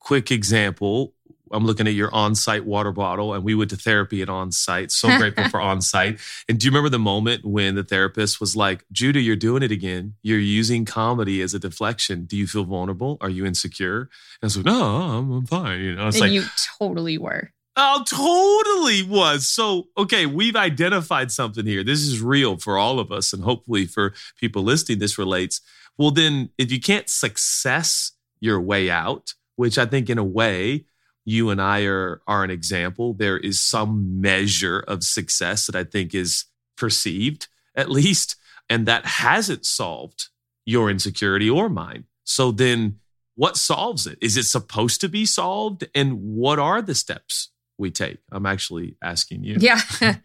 quick 0.00 0.30
example. 0.30 1.12
I'm 1.52 1.64
looking 1.64 1.86
at 1.86 1.94
your 1.94 2.12
on-site 2.12 2.64
water 2.64 2.90
bottle, 2.90 3.32
and 3.32 3.44
we 3.44 3.54
went 3.54 3.70
to 3.70 3.76
therapy 3.76 4.20
at 4.20 4.28
on-site. 4.28 4.90
So 4.90 5.06
grateful 5.18 5.48
for 5.48 5.60
on-site. 5.60 6.18
And 6.48 6.58
do 6.58 6.64
you 6.64 6.70
remember 6.70 6.88
the 6.88 6.98
moment 6.98 7.44
when 7.44 7.76
the 7.76 7.84
therapist 7.84 8.40
was 8.40 8.56
like, 8.56 8.84
"Judah, 8.90 9.20
you're 9.20 9.36
doing 9.36 9.62
it 9.62 9.70
again. 9.70 10.14
You're 10.22 10.40
using 10.40 10.84
comedy 10.84 11.40
as 11.42 11.54
a 11.54 11.60
deflection. 11.60 12.24
Do 12.24 12.36
you 12.36 12.48
feel 12.48 12.64
vulnerable? 12.64 13.16
Are 13.20 13.30
you 13.30 13.46
insecure?" 13.46 14.00
And 14.00 14.08
I 14.42 14.46
was 14.46 14.56
like, 14.56 14.66
"No, 14.66 14.82
I'm, 14.82 15.32
I'm 15.32 15.46
fine." 15.46 15.80
You 15.80 15.94
know, 15.94 16.08
it's 16.08 16.18
like, 16.18 16.32
you 16.32 16.44
totally 16.78 17.16
were. 17.16 17.52
Oh, 17.78 18.02
totally 18.08 19.02
was. 19.02 19.46
So, 19.46 19.88
okay, 19.98 20.24
we've 20.24 20.56
identified 20.56 21.30
something 21.30 21.66
here. 21.66 21.84
This 21.84 22.00
is 22.00 22.22
real 22.22 22.56
for 22.56 22.78
all 22.78 22.98
of 22.98 23.12
us, 23.12 23.34
and 23.34 23.44
hopefully 23.44 23.84
for 23.86 24.14
people 24.40 24.62
listening, 24.62 24.98
this 24.98 25.18
relates. 25.18 25.60
Well, 25.98 26.10
then, 26.10 26.50
if 26.58 26.70
you 26.70 26.80
can't 26.80 27.08
success 27.08 28.12
your 28.40 28.60
way 28.60 28.90
out, 28.90 29.34
which 29.56 29.78
I 29.78 29.86
think 29.86 30.10
in 30.10 30.18
a 30.18 30.24
way, 30.24 30.84
you 31.24 31.50
and 31.50 31.60
I 31.60 31.84
are, 31.84 32.20
are 32.26 32.44
an 32.44 32.50
example. 32.50 33.14
There 33.14 33.38
is 33.38 33.60
some 33.60 34.20
measure 34.20 34.80
of 34.86 35.02
success 35.02 35.66
that 35.66 35.74
I 35.74 35.84
think 35.84 36.14
is 36.14 36.44
perceived, 36.76 37.48
at 37.74 37.90
least, 37.90 38.36
and 38.70 38.86
that 38.86 39.04
hasn't 39.04 39.66
solved 39.66 40.28
your 40.64 40.90
insecurity 40.90 41.50
or 41.50 41.68
mine. 41.68 42.04
So 42.24 42.52
then 42.52 43.00
what 43.34 43.56
solves 43.56 44.06
it? 44.06 44.18
Is 44.20 44.36
it 44.36 44.44
supposed 44.44 45.00
to 45.02 45.08
be 45.08 45.26
solved? 45.26 45.86
And 45.94 46.20
what 46.20 46.58
are 46.58 46.80
the 46.80 46.94
steps 46.94 47.50
we 47.78 47.90
take? 47.90 48.18
I'm 48.32 48.46
actually 48.46 48.96
asking 49.02 49.44
you. 49.44 49.56
Yeah. 49.58 49.80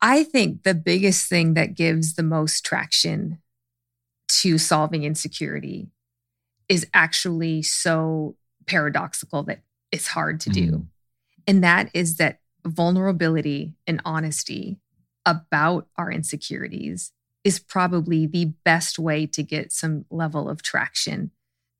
I 0.00 0.24
think 0.24 0.62
the 0.62 0.74
biggest 0.74 1.28
thing 1.28 1.54
that 1.54 1.74
gives 1.74 2.14
the 2.14 2.22
most 2.22 2.64
traction 2.64 3.38
to 4.42 4.58
solving 4.58 5.04
insecurity 5.04 5.88
is 6.68 6.86
actually 6.92 7.62
so 7.62 8.36
paradoxical 8.66 9.42
that 9.44 9.62
it's 9.90 10.06
hard 10.06 10.40
to 10.40 10.50
do. 10.50 10.70
Mm. 10.70 10.86
And 11.46 11.64
that 11.64 11.90
is 11.94 12.16
that 12.18 12.40
vulnerability 12.64 13.74
and 13.86 14.02
honesty 14.04 14.78
about 15.24 15.88
our 15.96 16.12
insecurities 16.12 17.12
is 17.42 17.58
probably 17.58 18.26
the 18.26 18.46
best 18.64 18.98
way 18.98 19.26
to 19.26 19.42
get 19.42 19.72
some 19.72 20.04
level 20.10 20.48
of 20.48 20.62
traction 20.62 21.30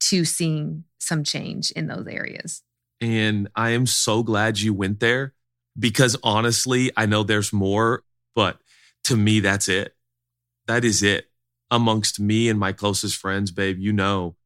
to 0.00 0.24
seeing 0.24 0.84
some 0.98 1.24
change 1.24 1.70
in 1.72 1.86
those 1.86 2.06
areas. 2.06 2.62
And 3.00 3.48
I 3.54 3.70
am 3.70 3.86
so 3.86 4.22
glad 4.22 4.58
you 4.58 4.72
went 4.72 5.00
there 5.00 5.34
because 5.78 6.16
honestly, 6.22 6.90
I 6.96 7.06
know 7.06 7.22
there's 7.22 7.52
more, 7.52 8.02
but 8.34 8.58
to 9.04 9.16
me, 9.16 9.40
that's 9.40 9.68
it. 9.68 9.94
That 10.66 10.84
is 10.84 11.02
it. 11.02 11.27
Amongst 11.70 12.18
me 12.18 12.48
and 12.48 12.58
my 12.58 12.72
closest 12.72 13.16
friends, 13.16 13.50
babe, 13.50 13.78
you 13.78 13.92
know, 13.92 14.36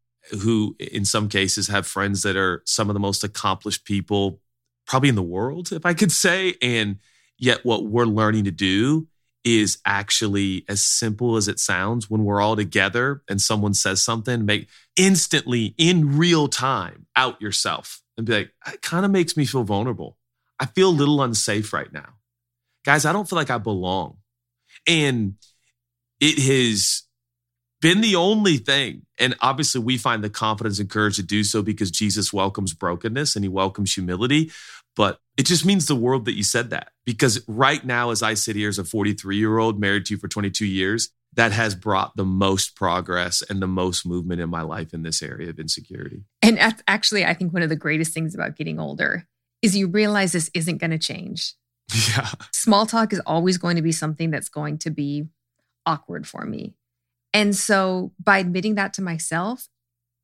who 0.43 0.77
in 0.79 1.05
some 1.05 1.29
cases 1.29 1.69
have 1.69 1.87
friends 1.87 2.23
that 2.23 2.37
are 2.37 2.63
some 2.67 2.91
of 2.91 2.95
the 2.95 3.01
most 3.01 3.25
accomplished 3.25 3.85
people 3.85 4.41
probably 4.87 5.09
in 5.09 5.15
the 5.15 5.23
world, 5.23 5.73
if 5.73 5.87
I 5.87 5.95
could 5.95 6.13
say. 6.13 6.55
And 6.61 6.99
yet, 7.39 7.65
what 7.65 7.85
we're 7.85 8.05
learning 8.05 8.45
to 8.45 8.51
do 8.51 9.07
is 9.45 9.79
actually 9.85 10.65
as 10.69 10.85
simple 10.85 11.37
as 11.37 11.49
it 11.49 11.59
sounds 11.59 12.09
when 12.09 12.25
we're 12.25 12.41
all 12.41 12.55
together 12.55 13.23
and 13.29 13.41
someone 13.41 13.75
says 13.75 14.03
something, 14.03 14.45
make 14.45 14.69
instantly 14.97 15.75
in 15.79 16.17
real 16.17 16.47
time 16.49 17.07
out 17.17 17.41
yourself 17.41 18.03
and 18.17 18.27
be 18.27 18.33
like, 18.33 18.53
it 18.73 18.83
kind 18.83 19.05
of 19.05 19.11
makes 19.11 19.37
me 19.37 19.45
feel 19.45 19.65
vulnerable. 19.65 20.17
I 20.61 20.67
feel 20.67 20.91
a 20.91 20.91
little 20.91 21.23
unsafe 21.23 21.73
right 21.73 21.93
now. 21.93 22.15
Guys, 22.85 23.05
I 23.05 23.13
don't 23.13 23.29
feel 23.29 23.37
like 23.37 23.51
I 23.51 23.59
belong. 23.59 24.19
And 24.87 25.35
it 26.21 26.39
has 26.39 27.03
been 27.83 28.01
the 28.01 28.17
only 28.17 28.57
thing. 28.57 29.03
And 29.19 29.37
obviously, 29.41 29.83
we 29.83 29.99
find 29.99 30.25
the 30.25 30.31
confidence 30.31 30.79
and 30.79 30.89
courage 30.89 31.17
to 31.17 31.23
do 31.23 31.45
so 31.45 31.61
because 31.61 31.91
Jesus 31.91 32.33
welcomes 32.33 32.73
brokenness 32.73 33.37
and 33.37 33.45
he 33.45 33.49
welcomes 33.51 33.93
humility. 33.93 34.51
But 34.97 35.19
it 35.37 35.47
just 35.47 35.67
means 35.67 35.87
the 35.87 35.97
world 35.97 36.25
that 36.25 36.37
you 36.37 36.45
said 36.45 36.71
that. 36.71 36.93
Because 37.05 37.43
right 37.47 37.85
now, 37.85 38.11
as 38.11 38.23
I 38.23 38.35
sit 38.35 38.57
here 38.57 38.69
as 38.69 38.79
a 38.79 38.85
43 38.85 39.37
year 39.37 39.59
old 39.59 39.79
married 39.79 40.07
to 40.07 40.15
you 40.15 40.19
for 40.19 40.29
22 40.29 40.65
years, 40.65 41.11
that 41.35 41.53
has 41.53 41.75
brought 41.75 42.17
the 42.17 42.25
most 42.25 42.77
progress 42.77 43.43
and 43.43 43.61
the 43.61 43.67
most 43.67 44.07
movement 44.07 44.41
in 44.41 44.51
my 44.51 44.63
life 44.63 44.93
in 44.93 45.03
this 45.03 45.23
area 45.23 45.51
of 45.51 45.59
insecurity. 45.59 46.25
And 46.43 46.59
actually, 46.87 47.25
I 47.25 47.35
think 47.35 47.53
one 47.53 47.63
of 47.63 47.69
the 47.69 47.77
greatest 47.77 48.13
things 48.13 48.35
about 48.35 48.57
getting 48.57 48.79
older 48.79 49.27
is 49.63 49.77
you 49.77 49.87
realize 49.87 50.33
this 50.33 50.51
isn't 50.55 50.79
going 50.79 50.91
to 50.91 50.99
change. 50.99 51.55
Yeah. 52.17 52.31
Small 52.53 52.87
talk 52.87 53.13
is 53.13 53.21
always 53.27 53.59
going 53.59 53.77
to 53.77 53.83
be 53.83 53.93
something 53.93 54.31
that's 54.31 54.49
going 54.49 54.79
to 54.79 54.91
be 54.91 55.27
awkward 55.85 56.27
for 56.27 56.47
me. 56.47 56.75
And 57.35 57.57
so 57.57 58.13
by 58.23 58.39
admitting 58.39 58.75
that 58.75 58.95
to 58.95 59.03
myself 59.03 59.69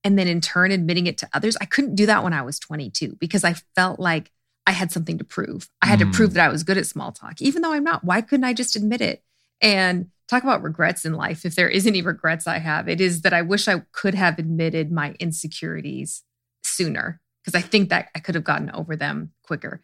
and 0.05 0.19
then 0.19 0.29
in 0.29 0.41
turn 0.41 0.71
admitting 0.71 1.07
it 1.07 1.19
to 1.19 1.29
others, 1.33 1.57
I 1.61 1.65
couldn't 1.65 1.95
do 1.95 2.07
that 2.07 2.23
when 2.23 2.33
I 2.33 2.43
was 2.43 2.59
22 2.59 3.17
because 3.19 3.45
I 3.45 3.55
felt 3.75 3.99
like 3.99 4.31
I 4.67 4.73
had 4.73 4.93
something 4.93 5.19
to 5.19 5.25
prove. 5.25 5.71
I 5.81 5.87
had 5.87 5.99
mm. 5.99 6.11
to 6.11 6.17
prove 6.17 6.31
mm. 6.31 6.35
that 6.35 6.47
I 6.47 6.53
was 6.53 6.62
good 6.62 6.77
at 6.77 6.87
small 6.87 7.12
talk, 7.12 7.41
even 7.41 7.62
though 7.62 7.73
I'm 7.73 7.85
not. 7.85 8.05
Why 8.05 8.21
couldn't 8.21 8.45
I 8.45 8.53
just 8.53 8.77
admit 8.77 9.00
it? 9.00 9.23
And 9.61 10.11
talk 10.29 10.43
about 10.43 10.62
regrets 10.62 11.05
in 11.05 11.15
life. 11.15 11.45
If 11.45 11.55
there 11.55 11.69
is 11.69 11.87
any 11.87 12.03
regrets 12.03 12.47
I 12.47 12.59
have, 12.59 12.88
it 12.88 13.00
is 13.00 13.23
that 13.23 13.33
I 13.33 13.43
wish 13.43 13.67
I 13.67 13.83
could 13.93 14.15
have 14.15 14.38
admitted 14.38 14.93
my 14.93 15.15
insecurities 15.19 16.23
sooner 16.62 17.21
because 17.43 17.59
I 17.59 17.67
think 17.67 17.88
that 17.88 18.09
I 18.15 18.19
could 18.19 18.35
have 18.35 18.45
gotten 18.45 18.71
over 18.71 18.95
them 18.95 19.33
quicker. 19.43 19.83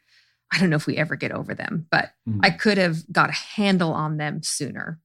I 0.53 0.61
don't 0.61 0.71
know 0.71 0.77
if 0.77 0.87
we 0.87 0.99
ever 0.99 1.17
get 1.17 1.33
over 1.33 1.55
them, 1.55 1.87
but 1.91 2.11
mm. 2.29 2.41
I 2.43 2.51
could 2.51 2.79
have 2.79 3.11
got 3.11 3.31
a 3.31 3.33
handle 3.33 3.93
on 3.93 4.19
them 4.19 4.43
sooner 4.43 5.01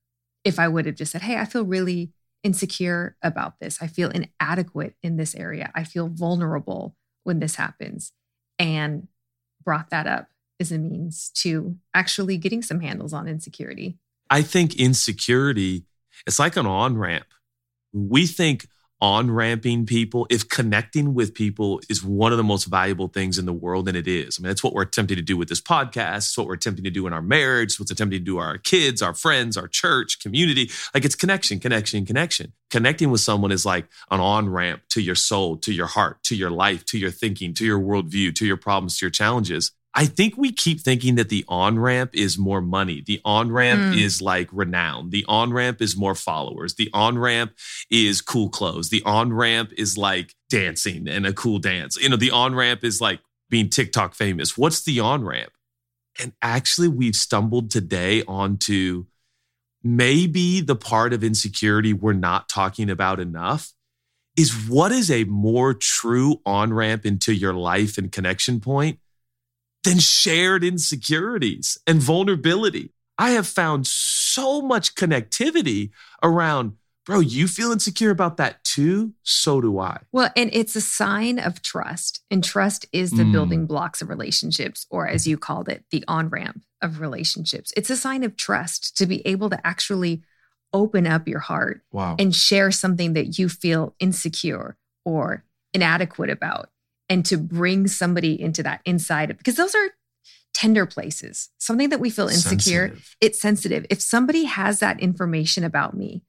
if 0.50 0.60
I 0.60 0.68
would 0.68 0.86
have 0.88 0.96
just 0.96 1.12
said, 1.12 1.22
Hey, 1.22 1.38
I 1.38 1.46
feel 1.46 1.64
really 1.64 2.12
insecure 2.44 3.16
about 3.22 3.60
this. 3.60 3.78
I 3.82 3.88
feel 3.88 4.10
inadequate 4.10 4.96
in 5.04 5.18
this 5.18 5.36
area. 5.36 5.72
I 5.76 5.84
feel 5.84 6.10
vulnerable 6.10 6.96
when 7.24 7.40
this 7.40 7.56
happens. 7.56 8.12
And 8.58 9.08
brought 9.64 9.90
that 9.92 10.08
up 10.08 10.28
as 10.60 10.72
a 10.72 10.78
means 10.78 11.30
to 11.36 11.78
actually 11.94 12.38
getting 12.38 12.62
some 12.62 12.80
handles 12.82 13.14
on 13.14 13.28
insecurity. 13.28 13.98
I 14.30 14.42
think 14.42 14.76
insecurity, 14.80 15.86
it's 16.26 16.40
like 16.40 16.58
an 16.58 16.66
on 16.66 16.98
ramp. 16.98 17.28
We 17.94 18.26
think 18.26 18.68
on 19.02 19.32
ramping 19.32 19.86
people, 19.86 20.28
if 20.30 20.50
connecting 20.50 21.14
with 21.14 21.34
people 21.34 21.80
is 21.90 22.04
one 22.04 22.32
of 22.32 22.38
the 22.38 22.44
most 22.44 22.66
valuable 22.66 23.08
things 23.08 23.38
in 23.38 23.46
the 23.46 23.54
world, 23.54 23.88
and 23.88 23.96
it 23.96 24.08
is. 24.08 24.38
I 24.38 24.42
mean, 24.42 24.50
that's 24.50 24.64
what 24.64 24.74
we're 24.74 24.82
attempting 24.82 25.16
to 25.16 25.24
do 25.24 25.38
with 25.38 25.48
this 25.48 25.62
podcast. 25.62 26.18
It's 26.18 26.38
what 26.38 26.48
we're 26.48 26.56
attempting 26.56 26.84
to 26.84 26.90
do 26.90 27.08
in 27.08 27.14
our 27.14 27.22
marriage. 27.22 27.72
It's 27.72 27.80
what's 27.80 27.92
attempting 27.92 28.20
to 28.20 28.26
do 28.26 28.38
our 28.38 28.58
kids, 28.58 29.02
our 29.02 29.14
friends, 29.14 29.56
our 29.56 29.68
church, 29.68 30.20
community. 30.20 30.70
Like 30.94 31.06
it's 31.06 31.16
connection, 31.16 31.60
connection, 31.60 32.06
connection. 32.06 32.54
Connecting 32.70 33.10
with 33.10 33.22
someone 33.22 33.52
is 33.52 33.66
like 33.66 33.88
an 34.12 34.20
on 34.20 34.50
ramp 34.50 34.82
to 34.90 35.02
your 35.02 35.16
soul, 35.16 35.58
to 35.58 35.74
your 35.74 35.88
heart, 35.88 36.22
to 36.24 36.36
your 36.36 36.52
life, 36.52 36.86
to 36.86 37.00
your 37.00 37.12
thinking, 37.12 37.54
to 37.56 37.66
your 37.66 37.80
worldview, 37.80 38.36
to 38.36 38.46
your 38.46 38.58
problems, 38.58 38.98
to 38.98 39.06
your 39.06 39.12
challenges. 39.12 39.72
I 39.96 40.06
think 40.06 40.38
we 40.38 40.52
keep 40.52 40.82
thinking 40.82 41.16
that 41.16 41.30
the 41.30 41.44
on 41.48 41.80
ramp 41.80 42.12
is 42.14 42.38
more 42.38 42.62
money. 42.62 43.02
The 43.06 43.20
on 43.26 43.52
ramp 43.52 43.96
mm. 43.96 44.00
is 44.00 44.22
like 44.22 44.48
renown. 44.52 45.10
The 45.10 45.26
on 45.28 45.52
ramp 45.52 45.82
is 45.82 45.98
more 45.98 46.16
followers. 46.16 46.76
The 46.76 46.90
on 46.94 47.18
ramp 47.18 47.54
is 47.90 48.22
cool 48.22 48.50
clothes. 48.50 48.90
The 48.90 49.02
on 49.04 49.34
ramp 49.34 49.72
is 49.78 49.98
like 49.98 50.36
dancing 50.50 51.08
and 51.08 51.26
a 51.26 51.34
cool 51.34 51.58
dance. 51.58 51.98
You 51.98 52.10
know, 52.10 52.18
the 52.18 52.32
on 52.32 52.54
ramp 52.54 52.84
is 52.84 53.02
like 53.02 53.20
being 53.50 53.70
TikTok 53.70 54.14
famous. 54.14 54.58
What's 54.58 54.84
the 54.84 55.00
on 55.00 55.26
ramp? 55.26 55.52
And 56.22 56.34
actually, 56.42 56.88
we've 56.88 57.16
stumbled 57.16 57.72
today 57.72 58.24
onto 58.28 59.06
maybe 59.84 60.62
the 60.62 60.76
part 60.76 61.14
of 61.14 61.24
insecurity 61.24 61.94
we're 61.94 62.14
not 62.14 62.50
talking 62.50 62.90
about 62.90 63.20
enough 63.20 63.74
is 64.38 64.68
what 64.70 64.92
is 64.92 65.10
a 65.10 65.24
more 65.26 65.74
true 65.74 66.42
on 66.46 66.74
ramp 66.74 67.06
into 67.06 67.34
your 67.34 67.54
life 67.54 67.98
and 67.98 68.12
connection 68.12 68.60
point 68.60 69.00
than 69.84 70.00
shared 70.00 70.64
insecurities 70.64 71.78
and 71.88 72.02
vulnerability. 72.02 72.94
I 73.18 73.32
have 73.32 73.48
found 73.48 73.86
so 73.88 74.62
much 74.62 74.96
connectivity 74.96 75.92
around, 76.24 76.78
bro, 77.06 77.20
you 77.20 77.48
feel 77.48 77.72
insecure 77.72 78.12
about 78.12 78.38
that 78.38 78.64
too? 78.64 79.14
So 79.24 79.60
do 79.60 79.80
I. 79.80 80.00
Well, 80.12 80.32
and 80.36 80.50
it's 80.54 80.76
a 80.76 80.82
sign 80.82 81.38
of 81.40 81.62
trust. 81.62 82.22
And 82.32 82.44
trust 82.44 82.86
is 82.94 83.12
the 83.12 83.24
mm. 83.24 83.32
building 83.32 83.66
blocks 83.66 84.02
of 84.02 84.10
relationships, 84.10 84.86
or 84.90 85.08
as 85.08 85.28
you 85.28 85.38
called 85.38 85.68
it, 85.68 85.84
the 85.92 86.04
on 86.08 86.30
ramp 86.30 86.64
of 86.82 87.02
relationships. 87.02 87.74
It's 87.76 87.90
a 87.90 87.98
sign 87.98 88.24
of 88.24 88.38
trust 88.38 88.96
to 88.98 89.06
be 89.06 89.26
able 89.28 89.50
to 89.50 89.68
actually 89.68 90.24
open 90.72 91.08
up 91.08 91.28
your 91.28 91.40
heart 91.40 91.82
wow. 91.92 92.16
and 92.20 92.34
share 92.34 92.72
something 92.72 93.14
that 93.14 93.38
you 93.38 93.50
feel 93.50 93.96
insecure 94.00 94.78
or 95.04 95.44
inadequate 95.74 96.30
about 96.30 96.70
and 97.10 97.26
to 97.26 97.38
bring 97.38 97.88
somebody 97.88 98.40
into 98.40 98.64
that 98.64 98.82
inside 98.86 99.32
of 99.32 99.38
because 99.38 99.56
those 99.56 99.76
are 99.76 99.90
tender 100.54 100.86
places. 100.86 101.50
Something 101.58 101.90
that 101.90 102.00
we 102.00 102.10
feel 102.10 102.28
insecure 102.28 102.90
sensitive. 102.90 103.16
it's 103.22 103.42
sensitive. 103.42 103.86
If 103.90 104.02
somebody 104.02 104.46
has 104.46 104.80
that 104.80 105.00
information 105.00 105.64
about 105.64 105.96
me 105.96 106.22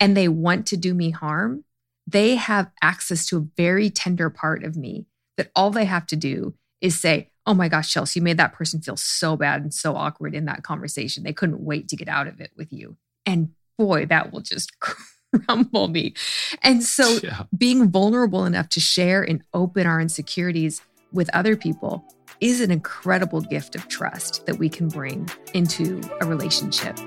and 0.00 0.16
they 0.16 0.28
want 0.28 0.66
to 0.66 0.76
do 0.76 0.94
me 0.94 1.10
harm 1.10 1.64
they 2.06 2.36
have 2.36 2.70
access 2.82 3.26
to 3.26 3.38
a 3.38 3.46
very 3.56 3.90
tender 3.90 4.30
part 4.30 4.64
of 4.64 4.76
me 4.76 5.06
that 5.36 5.50
all 5.54 5.70
they 5.70 5.84
have 5.84 6.06
to 6.06 6.16
do 6.16 6.54
is 6.80 7.00
say 7.00 7.30
oh 7.46 7.54
my 7.54 7.68
gosh 7.68 7.92
chelsea 7.92 8.20
you 8.20 8.24
made 8.24 8.36
that 8.36 8.52
person 8.52 8.80
feel 8.80 8.96
so 8.96 9.36
bad 9.36 9.62
and 9.62 9.72
so 9.72 9.96
awkward 9.96 10.34
in 10.34 10.44
that 10.46 10.62
conversation. 10.62 11.22
They 11.22 11.32
couldn't 11.32 11.60
wait 11.64 11.88
to 11.88 11.96
get 11.96 12.08
out 12.08 12.26
of 12.26 12.40
it 12.40 12.52
with 12.56 12.72
you. 12.72 12.96
And 13.26 13.50
boy 13.78 14.06
that 14.06 14.32
will 14.32 14.40
just 14.40 14.72
crumble 15.46 15.88
me. 15.88 16.14
And 16.62 16.82
so 16.82 17.18
yeah. 17.22 17.44
being 17.56 17.90
vulnerable 17.90 18.44
enough 18.44 18.68
to 18.70 18.80
share 18.80 19.22
and 19.22 19.42
open 19.52 19.86
our 19.86 20.00
insecurities 20.00 20.80
with 21.12 21.30
other 21.34 21.56
people 21.56 22.04
is 22.40 22.60
an 22.60 22.70
incredible 22.70 23.40
gift 23.40 23.74
of 23.74 23.88
trust 23.88 24.44
that 24.46 24.58
we 24.58 24.68
can 24.68 24.88
bring 24.88 25.28
into 25.54 26.00
a 26.20 26.26
relationship. 26.26 26.98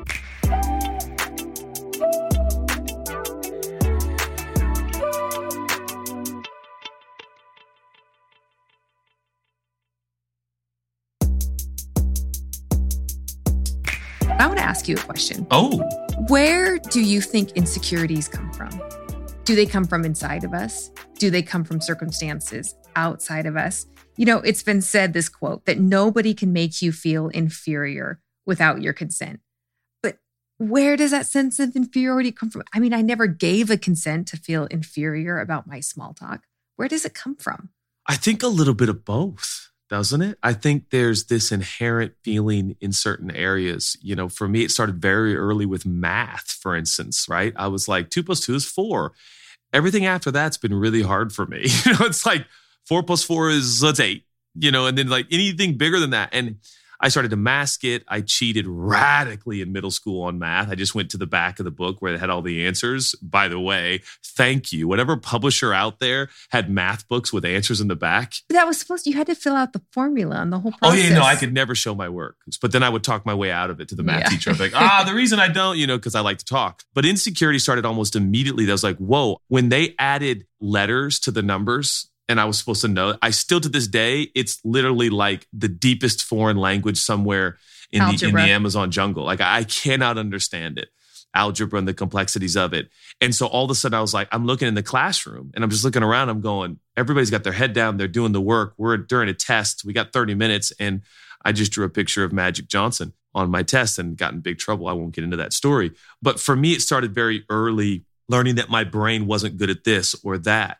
Ask 14.68 14.88
you 14.90 14.96
a 14.96 15.00
question. 15.00 15.48
Oh. 15.50 15.80
Where 16.28 16.78
do 16.78 17.02
you 17.02 17.22
think 17.22 17.52
insecurities 17.52 18.28
come 18.28 18.52
from? 18.52 18.70
Do 19.46 19.56
they 19.56 19.66
come 19.66 19.86
from 19.86 20.04
inside 20.04 20.44
of 20.44 20.54
us? 20.54 20.92
Do 21.20 21.30
they 21.30 21.42
come 21.42 21.64
from 21.64 21.80
circumstances 21.80 22.76
outside 22.98 23.46
of 23.46 23.56
us? 23.56 23.86
You 24.18 24.26
know, 24.26 24.40
it's 24.40 24.64
been 24.64 24.82
said 24.82 25.14
this 25.14 25.30
quote 25.30 25.66
that 25.66 25.80
nobody 25.80 26.34
can 26.34 26.52
make 26.52 26.82
you 26.82 26.92
feel 26.92 27.30
inferior 27.30 28.20
without 28.46 28.82
your 28.82 28.92
consent. 28.92 29.40
But 30.04 30.18
where 30.58 30.98
does 30.98 31.12
that 31.12 31.28
sense 31.28 31.60
of 31.60 31.76
inferiority 31.76 32.34
come 32.34 32.50
from? 32.50 32.64
I 32.74 32.80
mean, 32.80 32.94
I 32.94 33.02
never 33.02 33.26
gave 33.26 33.70
a 33.70 33.78
consent 33.78 34.28
to 34.30 34.38
feel 34.38 34.66
inferior 34.66 35.40
about 35.40 35.66
my 35.66 35.80
small 35.80 36.14
talk. 36.14 36.44
Where 36.76 36.90
does 36.90 37.06
it 37.06 37.14
come 37.14 37.36
from? 37.38 37.70
I 38.06 38.16
think 38.16 38.44
a 38.44 38.48
little 38.48 38.74
bit 38.74 38.90
of 38.90 39.06
both, 39.06 39.72
doesn't 39.90 40.22
it? 40.22 40.38
I 40.44 40.54
think 40.54 40.90
there's 40.90 41.26
this 41.26 41.52
inherent 41.52 42.14
feeling 42.24 42.76
in 42.82 42.92
certain 42.92 43.32
areas. 43.32 43.98
You 44.02 44.16
know, 44.16 44.30
for 44.30 44.48
me, 44.48 44.64
it 44.64 44.72
started 44.72 45.02
very 45.02 45.36
early 45.36 45.66
with 45.66 45.86
math, 45.86 46.50
for 46.50 46.76
instance, 46.76 47.28
right? 47.30 47.54
I 47.56 47.68
was 47.68 47.88
like, 47.88 48.10
two 48.10 48.24
plus 48.24 48.42
two 48.42 48.56
is 48.56 48.66
four. 48.66 49.14
Everything 49.74 50.06
after 50.06 50.32
that's 50.32 50.58
been 50.58 50.74
really 50.74 51.02
hard 51.02 51.34
for 51.34 51.46
me. 51.46 51.68
You 51.86 51.94
know, 51.94 52.06
it's 52.06 52.26
like 52.26 52.46
four 52.86 53.04
plus 53.04 53.24
four 53.24 53.50
is 53.50 53.82
let's 53.82 54.00
eight, 54.00 54.24
you 54.56 54.72
know, 54.72 54.88
and 54.88 54.98
then 54.98 55.08
like 55.08 55.28
anything 55.32 55.78
bigger 55.78 56.00
than 56.00 56.10
that. 56.12 56.30
And 56.34 56.58
I 57.00 57.10
started 57.10 57.30
to 57.30 57.38
mask 57.38 57.84
it. 57.84 58.04
I 58.08 58.22
cheated 58.22 58.66
radically 58.68 59.62
in 59.62 59.72
middle 59.72 59.92
school 59.92 60.24
on 60.24 60.40
math. 60.40 60.70
I 60.70 60.76
just 60.76 60.96
went 60.96 61.12
to 61.12 61.18
the 61.18 61.28
back 61.28 61.60
of 61.60 61.66
the 61.66 61.72
book 61.72 61.98
where 62.00 62.12
they 62.12 62.18
had 62.18 62.30
all 62.30 62.42
the 62.42 62.66
answers. 62.66 63.14
By 63.22 63.48
the 63.48 63.60
way, 63.60 64.02
thank 64.24 64.72
you. 64.72 64.88
Whatever 64.88 65.18
publisher 65.18 65.74
out 65.74 66.00
there 66.00 66.30
had 66.50 66.70
math 66.70 67.08
books 67.08 67.32
with 67.32 67.46
answers 67.46 67.82
in 67.82 67.88
the 67.88 67.96
back. 67.96 68.34
That 68.50 68.66
was 68.66 68.80
supposed 68.80 69.04
to, 69.04 69.10
you 69.12 69.18
had 69.18 69.28
to 69.28 69.36
fill 69.36 69.56
out 69.56 69.74
the 69.74 69.82
formula 69.92 70.42
and 70.42 70.52
the 70.52 70.60
whole 70.60 70.72
process. 70.72 71.00
Oh, 71.00 71.08
yeah, 71.10 71.14
no, 71.14 71.24
I 71.24 71.36
could 71.36 71.54
never 71.54 71.76
show 71.76 71.94
my 71.94 72.10
work. 72.10 72.38
But 72.62 72.72
then 72.72 72.84
I 72.84 72.90
would 72.90 73.04
talk 73.04 73.26
my 73.26 73.34
way 73.34 73.52
out 73.52 73.70
of 73.70 73.80
it 73.80 73.90
to 73.90 73.96
the 73.96 74.04
math 74.04 74.22
yeah. 74.22 74.30
teacher. 74.30 74.50
I'd 74.52 74.58
be 74.58 74.64
like, 74.64 74.76
ah, 74.76 75.04
the 75.06 75.14
reason 75.14 75.40
I 75.40 75.48
don't, 75.48 75.78
you 75.78 75.88
know, 75.88 75.98
because 75.98 76.16
I 76.16 76.22
like 76.22 76.40
to 76.40 76.46
talk. 76.46 76.84
But 76.94 77.06
insecurity 77.06 77.60
started 77.60 77.86
almost 77.86 78.16
immediately. 78.16 78.66
That 78.66 78.72
was 78.72 78.84
like, 78.84 78.98
whoa, 78.98 79.42
when 79.48 79.70
they 79.70 79.96
added 80.00 80.46
letters 80.60 81.20
to 81.22 81.32
the 81.32 81.42
numbers, 81.42 82.10
and 82.30 82.40
I 82.40 82.46
was 82.46 82.58
supposed 82.60 82.82
to 82.82 82.88
know. 82.88 83.18
I 83.22 83.30
still 83.30 83.60
to 83.62 83.70
this 83.70 83.88
day, 83.88 84.30
it's 84.36 84.60
literally 84.64 85.10
like 85.10 85.48
the 85.54 85.68
deepest 85.68 86.24
foreign 86.24 86.58
language 86.58 86.98
somewhere 86.98 87.58
in 87.92 88.00
the 88.00 88.26
in 88.26 88.36
the 88.36 88.42
Amazon 88.42 88.92
jungle. 88.92 89.24
Like 89.24 89.42
I 89.42 89.64
cannot 89.64 90.18
understand 90.18 90.78
it. 90.78 90.90
Algebra 91.34 91.78
and 91.78 91.88
the 91.88 91.94
complexities 91.94 92.58
of 92.58 92.74
it. 92.74 92.90
And 93.22 93.36
so 93.36 93.46
all 93.46 93.66
of 93.66 93.72
a 93.72 93.76
sudden 93.76 93.98
I 93.98 94.02
was 94.02 94.14
like, 94.14 94.28
I'm 94.32 94.46
looking 94.46 94.68
in 94.68 94.74
the 94.74 94.84
classroom 94.84 95.52
and 95.54 95.64
I'm 95.64 95.70
just 95.70 95.84
looking 95.84 96.02
around. 96.02 96.30
I'm 96.30 96.42
going, 96.42 96.80
everybody's 96.96 97.30
got 97.30 97.44
their 97.44 97.54
head 97.54 97.74
down, 97.74 97.98
they're 97.98 98.08
doing 98.08 98.32
the 98.32 98.42
work. 98.42 98.74
We're 98.78 98.98
during 98.98 99.30
a 99.30 99.34
test. 99.34 99.84
We 99.86 99.94
got 99.94 100.14
30 100.14 100.36
minutes. 100.36 100.74
And 100.80 101.02
I 101.46 101.52
just 101.52 101.72
drew 101.72 101.86
a 101.86 101.90
picture 101.90 102.24
of 102.24 102.34
Magic 102.34 102.68
Johnson 102.68 103.14
on 103.36 103.52
my 103.52 103.62
test 103.62 104.00
and 104.00 104.18
got 104.18 104.34
in 104.34 104.40
big 104.40 104.58
trouble. 104.58 104.88
I 104.88 104.94
won't 104.94 105.14
get 105.14 105.24
into 105.24 105.38
that 105.38 105.54
story. 105.54 105.92
But 106.22 106.40
for 106.40 106.56
me, 106.56 106.74
it 106.74 106.82
started 106.82 107.14
very 107.14 107.46
early 107.50 108.06
learning 108.28 108.56
that 108.56 108.70
my 108.70 108.84
brain 108.84 109.28
wasn't 109.28 109.58
good 109.58 109.70
at 109.70 109.84
this 109.84 110.16
or 110.24 110.38
that 110.40 110.80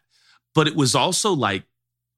but 0.58 0.68
it 0.68 0.76
was 0.76 0.96
also 0.96 1.34
like 1.34 1.66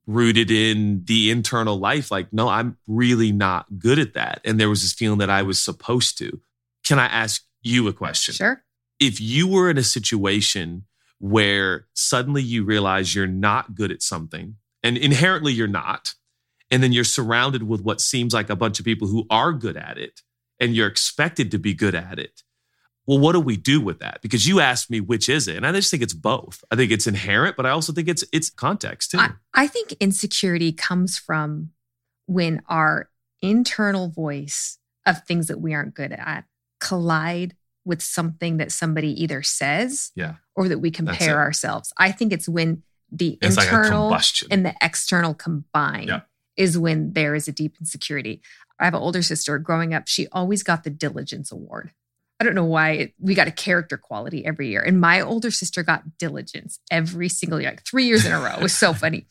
rooted 0.07 0.49
in 0.49 1.03
the 1.03 1.29
internal 1.29 1.77
life 1.77 2.09
like 2.09 2.31
no 2.31 2.47
i'm 2.47 2.77
really 2.87 3.33
not 3.33 3.65
good 3.77 3.99
at 3.99 4.13
that. 4.13 4.39
And 4.45 4.57
there 4.57 4.69
was 4.69 4.81
this 4.81 4.93
feeling 4.93 5.19
that 5.19 5.29
i 5.29 5.41
was 5.41 5.61
supposed 5.61 6.17
to. 6.19 6.39
Can 6.85 6.99
i 6.99 7.05
ask 7.05 7.43
you 7.61 7.89
a 7.89 7.93
question? 7.93 8.33
Sure. 8.33 8.63
If 8.97 9.19
you 9.19 9.45
were 9.45 9.69
in 9.69 9.77
a 9.77 9.83
situation 9.83 10.85
where 11.19 11.87
suddenly 11.93 12.41
you 12.41 12.63
realize 12.63 13.13
you're 13.13 13.27
not 13.27 13.75
good 13.75 13.91
at 13.91 14.01
something 14.01 14.55
and 14.83 14.97
inherently 14.97 15.51
you're 15.51 15.67
not 15.67 16.13
and 16.71 16.81
then 16.81 16.93
you're 16.93 17.03
surrounded 17.03 17.63
with 17.63 17.81
what 17.81 17.99
seems 17.99 18.33
like 18.33 18.49
a 18.49 18.55
bunch 18.55 18.79
of 18.79 18.85
people 18.85 19.09
who 19.09 19.25
are 19.29 19.51
good 19.51 19.75
at 19.75 19.97
it 19.97 20.21
and 20.61 20.77
you're 20.77 20.87
expected 20.87 21.51
to 21.51 21.59
be 21.59 21.73
good 21.73 21.93
at 21.93 22.17
it 22.17 22.41
well, 23.09 23.17
what 23.17 23.33
do 23.33 23.39
we 23.39 23.57
do 23.57 23.81
with 23.81 23.97
that? 24.01 24.21
Because 24.21 24.47
you 24.47 24.59
asked 24.59 24.91
me 24.91 24.99
which 24.99 25.29
is 25.29 25.47
it, 25.47 25.57
and 25.57 25.65
I 25.65 25.71
just 25.71 25.89
think 25.89 26.03
it's 26.03 26.13
both. 26.13 26.63
I 26.69 26.75
think 26.75 26.91
it's 26.91 27.07
inherent, 27.07 27.57
but 27.57 27.65
I 27.65 27.71
also 27.71 27.91
think 27.91 28.07
it's 28.07 28.23
it's 28.31 28.51
context 28.51 29.09
too. 29.09 29.17
I, 29.17 29.31
I 29.51 29.65
think 29.65 29.93
insecurity 29.93 30.71
comes 30.71 31.17
from 31.17 31.71
when 32.27 32.61
our 32.69 33.09
internal 33.41 34.09
voice 34.09 34.77
of 35.07 35.23
things 35.25 35.47
that 35.47 35.59
we 35.59 35.73
aren't 35.73 35.95
good 35.95 36.11
at 36.11 36.45
collide 36.79 37.55
with 37.83 38.03
something 38.03 38.57
that 38.57 38.71
somebody 38.71 39.19
either 39.23 39.41
says 39.41 40.11
yeah. 40.13 40.35
or 40.55 40.67
that 40.67 40.77
we 40.77 40.91
compare 40.91 41.39
ourselves. 41.39 41.91
I 41.97 42.11
think 42.11 42.31
it's 42.31 42.47
when 42.47 42.83
the 43.11 43.39
it's 43.41 43.57
internal 43.57 44.11
like 44.11 44.23
and 44.51 44.63
the 44.63 44.75
external 44.83 45.33
combine 45.33 46.09
yeah. 46.09 46.21
is 46.55 46.77
when 46.77 47.13
there 47.13 47.33
is 47.33 47.47
a 47.47 47.51
deep 47.51 47.73
insecurity. 47.79 48.43
I 48.79 48.85
have 48.85 48.93
an 48.93 49.01
older 49.01 49.23
sister 49.23 49.57
growing 49.57 49.95
up, 49.95 50.07
she 50.07 50.27
always 50.31 50.61
got 50.61 50.83
the 50.83 50.91
diligence 50.91 51.51
award. 51.51 51.91
I 52.39 52.45
don't 52.45 52.55
know 52.55 52.65
why 52.65 53.13
we 53.19 53.35
got 53.35 53.47
a 53.47 53.51
character 53.51 53.97
quality 53.97 54.45
every 54.45 54.69
year. 54.69 54.81
And 54.81 54.99
my 55.01 55.21
older 55.21 55.51
sister 55.51 55.83
got 55.83 56.17
diligence 56.17 56.79
every 56.89 57.29
single 57.29 57.59
year, 57.59 57.71
like 57.71 57.85
three 57.85 58.05
years 58.05 58.25
in 58.25 58.31
a 58.31 58.39
row. 58.39 58.55
It 58.55 58.63
was 58.63 58.77
so 58.77 58.93
funny. 58.93 59.25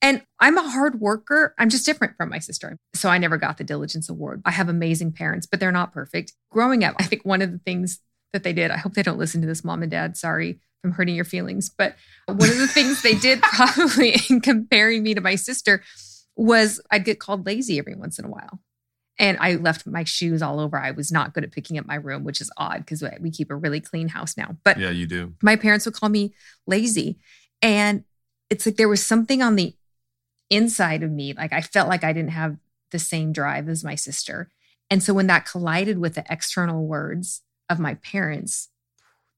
And 0.00 0.22
I'm 0.40 0.58
a 0.58 0.68
hard 0.68 1.00
worker. 1.00 1.54
I'm 1.58 1.68
just 1.68 1.86
different 1.86 2.16
from 2.16 2.28
my 2.28 2.38
sister. 2.38 2.76
So 2.94 3.08
I 3.08 3.18
never 3.18 3.36
got 3.36 3.58
the 3.58 3.64
diligence 3.64 4.08
award. 4.08 4.42
I 4.44 4.50
have 4.50 4.68
amazing 4.68 5.12
parents, 5.12 5.46
but 5.46 5.60
they're 5.60 5.72
not 5.72 5.92
perfect. 5.92 6.32
Growing 6.50 6.84
up, 6.84 6.96
I 6.98 7.04
think 7.04 7.24
one 7.24 7.42
of 7.42 7.52
the 7.52 7.58
things 7.58 8.00
that 8.32 8.42
they 8.42 8.52
did, 8.52 8.70
I 8.70 8.78
hope 8.78 8.94
they 8.94 9.02
don't 9.02 9.18
listen 9.18 9.40
to 9.42 9.46
this, 9.46 9.64
mom 9.64 9.82
and 9.82 9.90
dad. 9.90 10.16
Sorry 10.16 10.60
I'm 10.84 10.92
hurting 10.92 11.14
your 11.14 11.24
feelings. 11.24 11.68
But 11.68 11.96
one 12.26 12.50
of 12.50 12.58
the 12.58 12.66
things 12.66 13.02
they 13.02 13.14
did 13.14 13.42
probably 13.42 14.16
in 14.28 14.40
comparing 14.40 15.02
me 15.02 15.14
to 15.14 15.20
my 15.20 15.36
sister 15.36 15.82
was 16.36 16.80
I'd 16.90 17.04
get 17.04 17.20
called 17.20 17.46
lazy 17.46 17.78
every 17.78 17.94
once 17.94 18.18
in 18.18 18.24
a 18.24 18.28
while. 18.28 18.60
And 19.22 19.38
I 19.40 19.54
left 19.54 19.86
my 19.86 20.02
shoes 20.02 20.42
all 20.42 20.58
over. 20.58 20.76
I 20.76 20.90
was 20.90 21.12
not 21.12 21.32
good 21.32 21.44
at 21.44 21.52
picking 21.52 21.78
up 21.78 21.86
my 21.86 21.94
room, 21.94 22.24
which 22.24 22.40
is 22.40 22.50
odd 22.56 22.78
because 22.78 23.04
we 23.20 23.30
keep 23.30 23.52
a 23.52 23.54
really 23.54 23.80
clean 23.80 24.08
house 24.08 24.36
now. 24.36 24.56
But 24.64 24.80
yeah, 24.80 24.90
you 24.90 25.06
do. 25.06 25.34
My 25.40 25.54
parents 25.54 25.86
would 25.86 25.94
call 25.94 26.08
me 26.08 26.34
lazy. 26.66 27.18
And 27.62 28.02
it's 28.50 28.66
like 28.66 28.76
there 28.76 28.88
was 28.88 29.06
something 29.06 29.40
on 29.40 29.54
the 29.54 29.76
inside 30.50 31.04
of 31.04 31.12
me. 31.12 31.34
Like 31.34 31.52
I 31.52 31.60
felt 31.60 31.88
like 31.88 32.02
I 32.02 32.12
didn't 32.12 32.32
have 32.32 32.56
the 32.90 32.98
same 32.98 33.32
drive 33.32 33.68
as 33.68 33.84
my 33.84 33.94
sister. 33.94 34.50
And 34.90 35.00
so 35.00 35.14
when 35.14 35.28
that 35.28 35.46
collided 35.46 35.98
with 35.98 36.16
the 36.16 36.24
external 36.28 36.84
words 36.84 37.42
of 37.70 37.78
my 37.78 37.94
parents, 37.94 38.70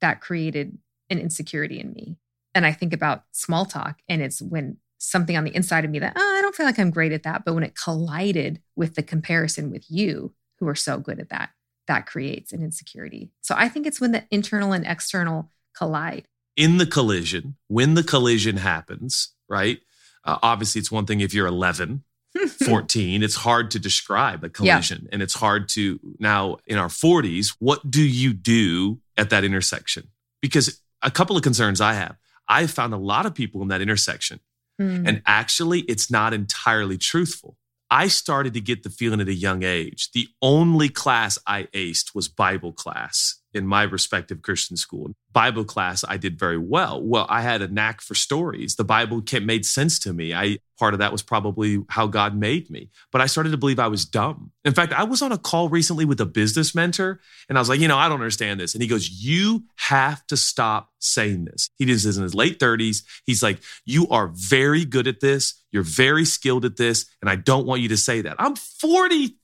that 0.01 0.23
created 0.23 0.79
an 1.11 1.19
insecurity 1.19 1.79
in 1.79 1.93
me. 1.93 2.17
And 2.55 2.65
I 2.65 2.73
think 2.73 2.95
about 2.95 3.25
small 3.33 3.67
talk, 3.67 4.01
and 4.09 4.23
it's 4.23 4.41
when 4.41 4.79
something 5.05 5.37
on 5.37 5.45
the 5.45 5.55
inside 5.55 5.85
of 5.85 5.91
me 5.91 5.99
that 5.99 6.15
oh, 6.17 6.37
I 6.39 6.41
don't 6.41 6.55
feel 6.55 6.67
like 6.67 6.79
I'm 6.79 6.91
great 6.91 7.13
at 7.13 7.23
that. 7.25 7.45
But 7.45 7.55
when 7.55 7.65
it 7.65 7.77
collided 7.77 8.61
with 8.77 8.95
the 8.95 9.03
comparison 9.03 9.71
with 9.71 9.85
you, 9.89 10.33
who 10.59 10.69
are 10.69 10.75
so 10.75 10.99
good 10.99 11.21
at 11.21 11.29
that, 11.31 11.51
that 11.87 12.07
creates 12.07 12.53
an 12.53 12.63
insecurity. 12.63 13.31
So 13.41 13.55
I 13.57 13.69
think 13.69 13.87
it's 13.87 14.01
when 14.01 14.13
the 14.13 14.25
internal 14.31 14.73
and 14.73 14.87
external 14.87 15.51
collide. 15.77 16.27
In 16.57 16.79
the 16.79 16.87
collision, 16.87 17.57
when 17.69 17.95
the 17.95 18.05
collision 18.05 18.59
happens, 18.59 19.35
right? 19.49 19.81
Uh, 20.25 20.39
obviously, 20.43 20.79
it's 20.79 20.91
one 20.91 21.05
thing 21.05 21.21
if 21.21 21.35
you're 21.35 21.47
11, 21.47 22.05
14, 22.65 23.23
it's 23.23 23.35
hard 23.35 23.71
to 23.73 23.79
describe 23.79 24.45
a 24.45 24.49
collision. 24.49 25.03
Yeah. 25.03 25.09
And 25.13 25.23
it's 25.23 25.35
hard 25.35 25.69
to 25.71 25.99
now 26.19 26.59
in 26.67 26.79
our 26.79 26.89
40s, 26.89 27.57
what 27.59 27.91
do 27.91 28.03
you 28.03 28.33
do 28.33 29.01
at 29.17 29.31
that 29.31 29.45
intersection? 29.45 30.09
Because 30.41 30.81
a 31.03 31.11
couple 31.11 31.37
of 31.37 31.43
concerns 31.43 31.81
I 31.81 31.95
have. 31.95 32.17
I've 32.49 32.71
found 32.71 32.93
a 32.93 32.99
lot 32.99 33.27
of 33.27 33.35
people 33.35 33.63
in 33.63 33.69
that 33.69 33.81
intersection 33.81 34.41
Mm. 34.81 35.09
And 35.09 35.23
actually, 35.27 35.81
it's 35.83 36.11
not 36.11 36.35
entirely 36.35 36.99
truthful. 36.99 37.57
I 37.91 38.09
started 38.09 38.55
to 38.55 38.61
get 38.61 38.83
the 38.83 38.91
feeling 38.91 39.21
at 39.21 39.29
a 39.29 39.35
young 39.35 39.63
age. 39.63 40.11
The 40.13 40.29
only 40.43 40.89
class 40.89 41.39
I 41.47 41.65
aced 41.75 42.15
was 42.15 42.29
Bible 42.29 42.73
class 42.73 43.41
in 43.55 43.67
my 43.67 43.83
respective 43.83 44.43
Christian 44.43 44.77
school. 44.77 45.13
Bible 45.33 45.65
class, 45.65 46.05
I 46.07 46.17
did 46.17 46.39
very 46.39 46.59
well. 46.59 47.03
Well, 47.03 47.27
I 47.29 47.43
had 47.43 47.63
a 47.63 47.69
knack 47.69 48.01
for 48.01 48.15
stories. 48.15 48.77
The 48.77 48.85
Bible 48.85 49.23
made 49.43 49.65
sense 49.65 49.99
to 50.01 50.13
me. 50.13 50.35
I 50.35 50.59
part 50.79 50.95
of 50.95 50.99
that 50.99 51.13
was 51.13 51.23
probably 51.23 51.83
how 51.89 52.07
God 52.07 52.37
made 52.37 52.69
me. 52.71 52.91
But 53.13 53.21
I 53.21 53.27
started 53.27 53.51
to 53.51 53.57
believe 53.57 53.79
I 53.79 53.89
was 53.89 54.05
dumb. 54.05 54.51
In 54.65 54.75
fact, 54.75 54.93
I 54.93 55.05
was 55.05 55.23
on 55.23 55.33
a 55.33 55.39
call 55.39 55.69
recently 55.69 56.05
with 56.05 56.21
a 56.21 56.27
business 56.27 56.75
mentor, 56.75 57.21
and 57.49 57.57
I 57.57 57.61
was 57.61 57.69
like, 57.69 57.81
you 57.81 57.89
know, 57.89 57.97
I 57.97 58.09
don't 58.09 58.21
understand 58.21 58.61
this. 58.61 58.75
And 58.75 58.83
he 58.83 58.89
goes, 58.89 59.09
You 59.09 59.65
have 59.77 60.27
to 60.29 60.37
stop 60.37 60.91
saying 60.99 61.45
this. 61.45 61.71
He 61.77 61.91
is 61.91 62.17
in 62.17 62.23
his 62.23 62.35
late 62.35 62.59
30s. 62.59 63.03
He's 63.25 63.43
like, 63.43 63.61
You 63.85 64.09
are 64.09 64.29
very 64.35 64.85
good 64.85 65.07
at 65.07 65.21
this. 65.21 65.63
You're 65.71 65.83
very 65.83 66.25
skilled 66.25 66.65
at 66.65 66.77
this. 66.77 67.07
And 67.21 67.29
I 67.29 67.37
don't 67.37 67.67
want 67.67 67.83
you 67.83 67.89
to 67.89 67.97
say 67.97 68.21
that. 68.23 68.37
I'm 68.39 68.55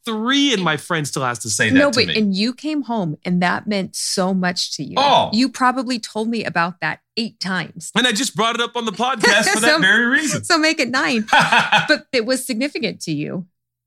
43 0.04 0.54
and 0.54 0.62
my 0.62 0.76
friend 0.76 1.06
still 1.06 1.24
has 1.24 1.38
to 1.40 1.50
say 1.50 1.70
that. 1.70 1.74
No, 1.78 1.90
but 1.90 2.06
me. 2.06 2.18
and 2.18 2.34
you 2.34 2.52
came 2.52 2.82
home 2.82 3.16
and 3.24 3.42
that 3.42 3.66
meant 3.66 3.96
so 3.96 4.34
much 4.34 4.76
to 4.76 4.84
you. 4.84 4.94
Oh. 4.96 5.30
You 5.32 5.48
probably 5.48 5.98
told 5.98 6.28
me 6.28 6.44
about 6.44 6.80
that 6.80 7.00
eight 7.16 7.40
times. 7.40 7.90
And 7.96 8.06
I 8.06 8.12
just 8.12 8.34
brought 8.34 8.54
it 8.54 8.60
up 8.60 8.76
on 8.76 8.84
the 8.84 8.92
podcast 8.92 9.48
for 9.48 9.58
so, 9.60 9.66
that 9.66 9.80
very 9.80 10.06
reason. 10.06 10.44
So 10.44 10.58
make 10.58 10.80
it 10.80 10.90
nine. 10.90 11.26
but 11.88 12.06
it 12.12 12.26
was 12.26 12.44
significant 12.44 13.00
to 13.02 13.12
you 13.12 13.46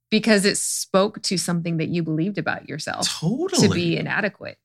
because 0.09 0.45
it 0.45 0.57
spoke 0.57 1.21
to 1.23 1.37
something 1.37 1.77
that 1.77 1.89
you 1.89 2.03
believed 2.03 2.37
about 2.37 2.69
yourself. 2.69 3.07
Totally. 3.19 3.67
To 3.67 3.73
be 3.73 3.97
inadequate 3.97 4.57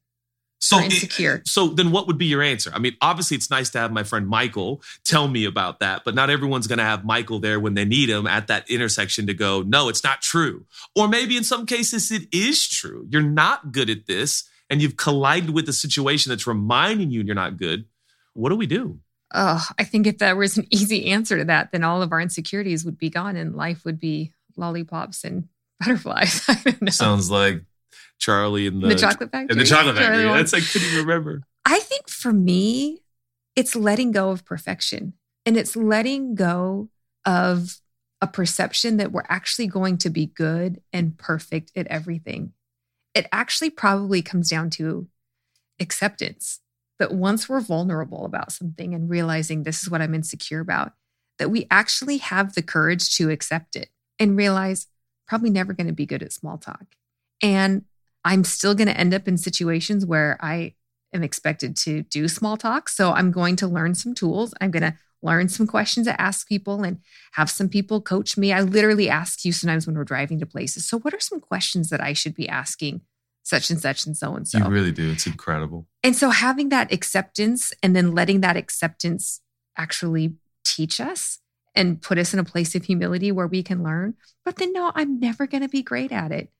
so 0.61 0.81
insecure. 0.81 1.37
It, 1.37 1.49
so 1.49 1.69
then 1.69 1.91
what 1.91 2.07
would 2.07 2.19
be 2.19 2.27
your 2.27 2.43
answer? 2.43 2.71
I 2.75 2.79
mean, 2.79 2.97
obviously 3.01 3.37
it's 3.37 3.51
nice 3.51 3.71
to 3.71 3.79
have 3.79 3.93
my 3.93 4.03
friend 4.03 4.27
Michael 4.27 4.83
tell 5.05 5.29
me 5.29 5.45
about 5.45 5.81
that, 5.81 6.03
but 6.05 6.15
not 6.15 6.31
everyone's 6.31 6.67
going 6.67 6.79
to 6.79 6.85
have 6.85 7.05
Michael 7.05 7.39
there 7.39 7.61
when 7.61 7.75
they 7.75 7.85
need 7.85 8.09
him 8.09 8.27
at 8.27 8.49
that 8.49 8.69
intersection 8.69 9.27
to 9.29 9.35
go, 9.35 9.63
no, 9.63 9.89
it's 9.89 10.03
not 10.03 10.21
true. 10.21 10.67
Or 10.97 11.09
maybe 11.09 11.37
in 11.37 11.45
some 11.45 11.65
cases 11.67 12.11
it 12.11 12.29
is 12.33 12.67
true. 12.67 13.07
You're 13.09 13.23
not 13.23 13.73
good 13.73 13.89
at 13.89 14.07
this 14.07 14.49
and 14.71 14.83
you've 14.83 14.97
collided 14.97 15.51
with 15.51 15.69
a 15.69 15.73
situation 15.73 16.31
that's 16.31 16.47
reminding 16.47 17.11
you 17.11 17.23
you're 17.23 17.35
not 17.35 17.57
good. 17.57 17.87
What 18.35 18.51
do 18.51 18.57
we 18.57 18.67
do? 18.67 18.99
Oh, 19.35 19.65
I 19.79 19.85
think 19.85 20.07
if 20.07 20.19
there 20.19 20.37
was 20.37 20.57
an 20.59 20.67
easy 20.71 21.11
answer 21.11 21.39
to 21.39 21.45
that, 21.45 21.73
then 21.73 21.85
all 21.85 22.03
of 22.03 22.13
our 22.13 22.21
insecurities 22.21 22.85
would 22.85 22.99
be 22.99 23.11
gone 23.11 23.37
and 23.37 23.55
life 23.55 23.85
would 23.85 23.99
be 23.99 24.33
lollipops 24.57 25.25
and 25.25 25.49
butterflies. 25.81 26.47
Sounds 26.91 27.31
like 27.31 27.63
Charlie 28.19 28.67
and 28.67 28.83
the, 28.83 28.89
the 28.89 28.95
chocolate 28.95 29.31
factory. 29.31 29.53
And 29.53 29.61
the 29.61 29.65
chocolate 29.65 29.97
factory. 29.97 30.25
That's 30.25 30.55
I 30.55 30.61
couldn't 30.61 30.95
remember. 30.97 31.43
I 31.65 31.79
think 31.81 32.09
for 32.09 32.33
me, 32.33 33.03
it's 33.57 33.75
letting 33.75 34.13
go 34.13 34.31
of 34.31 34.45
perfection 34.45 35.15
And 35.45 35.57
it's 35.57 35.75
letting 35.77 36.35
go 36.35 36.89
of 37.25 37.81
a 38.21 38.27
perception 38.27 38.97
that 38.99 39.13
we're 39.13 39.23
actually 39.29 39.67
going 39.67 39.99
to 39.99 40.11
be 40.11 40.27
good 40.27 40.81
and 40.93 41.17
perfect 41.17 41.73
at 41.77 41.87
everything. 41.87 42.53
It 43.15 43.27
actually 43.33 43.71
probably 43.71 44.23
comes 44.23 44.51
down 44.51 44.71
to 44.71 45.09
acceptance 45.81 46.61
that 46.99 47.13
once 47.13 47.49
we're 47.49 47.61
vulnerable 47.61 48.25
about 48.25 48.53
something 48.53 48.95
and 48.95 49.09
realizing 49.09 49.63
this 49.63 49.83
is 49.83 49.91
what 49.91 50.03
I'm 50.03 50.15
insecure 50.15 50.61
about, 50.61 50.93
that 51.39 51.51
we 51.51 51.67
actually 51.71 52.19
have 52.19 52.55
the 52.55 52.63
courage 52.63 53.17
to 53.17 53.31
accept 53.31 53.77
it 53.77 53.89
and 54.19 54.37
realize 54.37 54.89
probably 55.29 55.51
never 55.51 55.73
going 55.73 55.87
to 55.87 55.93
be 55.93 56.07
good 56.07 56.23
at 56.23 56.33
small 56.33 56.59
talk. 56.59 56.87
And 57.41 57.85
I'm 58.29 58.45
still 58.45 58.75
going 58.75 58.89
to 58.89 58.97
end 58.97 59.15
up 59.15 59.27
in 59.27 59.39
situations 59.39 60.05
where 60.05 60.37
I 60.43 60.75
am 61.15 61.25
expected 61.25 61.75
to 61.79 62.03
do 62.03 62.29
small 62.29 62.59
talk. 62.59 62.91
So 62.91 63.13
I'm 63.13 63.33
going 63.33 63.57
to 63.57 63.67
learn 63.67 63.95
some 63.95 64.15
tools. 64.15 64.53
I'm 64.61 64.71
going 64.71 64.83
to 64.83 64.95
learn 65.23 65.49
some 65.49 65.67
questions 65.67 66.07
to 66.07 66.21
ask 66.21 66.47
people 66.47 66.83
and 66.83 66.99
have 67.33 67.49
some 67.49 67.71
people 67.71 68.03
coach 68.03 68.37
me. 68.37 68.53
I 68.53 68.61
literally 68.61 69.09
ask 69.09 69.47
you 69.47 69.53
sometimes 69.53 69.87
when 69.87 69.97
we're 69.97 70.05
driving 70.05 70.39
to 70.41 70.47
places. 70.47 70.87
So, 70.87 70.99
what 70.99 71.15
are 71.15 71.21
some 71.21 71.41
questions 71.41 71.89
that 71.89 72.03
I 72.03 72.13
should 72.13 72.35
be 72.35 72.47
asking 72.47 73.01
such 73.45 73.71
and 73.71 73.81
such 73.81 74.05
and 74.05 74.15
so 74.15 74.37
and 74.37 74.47
so? 74.47 74.59
You 74.59 74.65
really 74.67 74.93
do. 74.93 75.11
It's 75.11 75.27
incredible. 75.27 75.87
And 76.05 76.15
so, 76.15 76.29
having 76.29 76.69
that 76.69 76.93
acceptance 76.93 77.73
and 77.83 77.97
then 77.97 78.15
letting 78.15 78.43
that 78.43 78.59
acceptance 78.59 79.41
actually 79.79 80.35
teach 80.65 81.01
us 81.01 81.39
and 81.75 82.03
put 82.03 82.19
us 82.19 82.35
in 82.35 82.41
a 82.41 82.45
place 82.45 82.75
of 82.75 82.85
humility 82.85 83.33
where 83.33 83.47
we 83.47 83.63
can 83.63 83.83
learn. 83.83 84.15
But 84.45 84.57
then, 84.57 84.75
no, 84.75 84.93
I'm 84.95 85.19
never 85.19 85.47
going 85.47 85.63
to 85.63 85.69
be 85.69 85.83
great 85.83 86.13
at 86.13 86.31
it. 86.31 86.51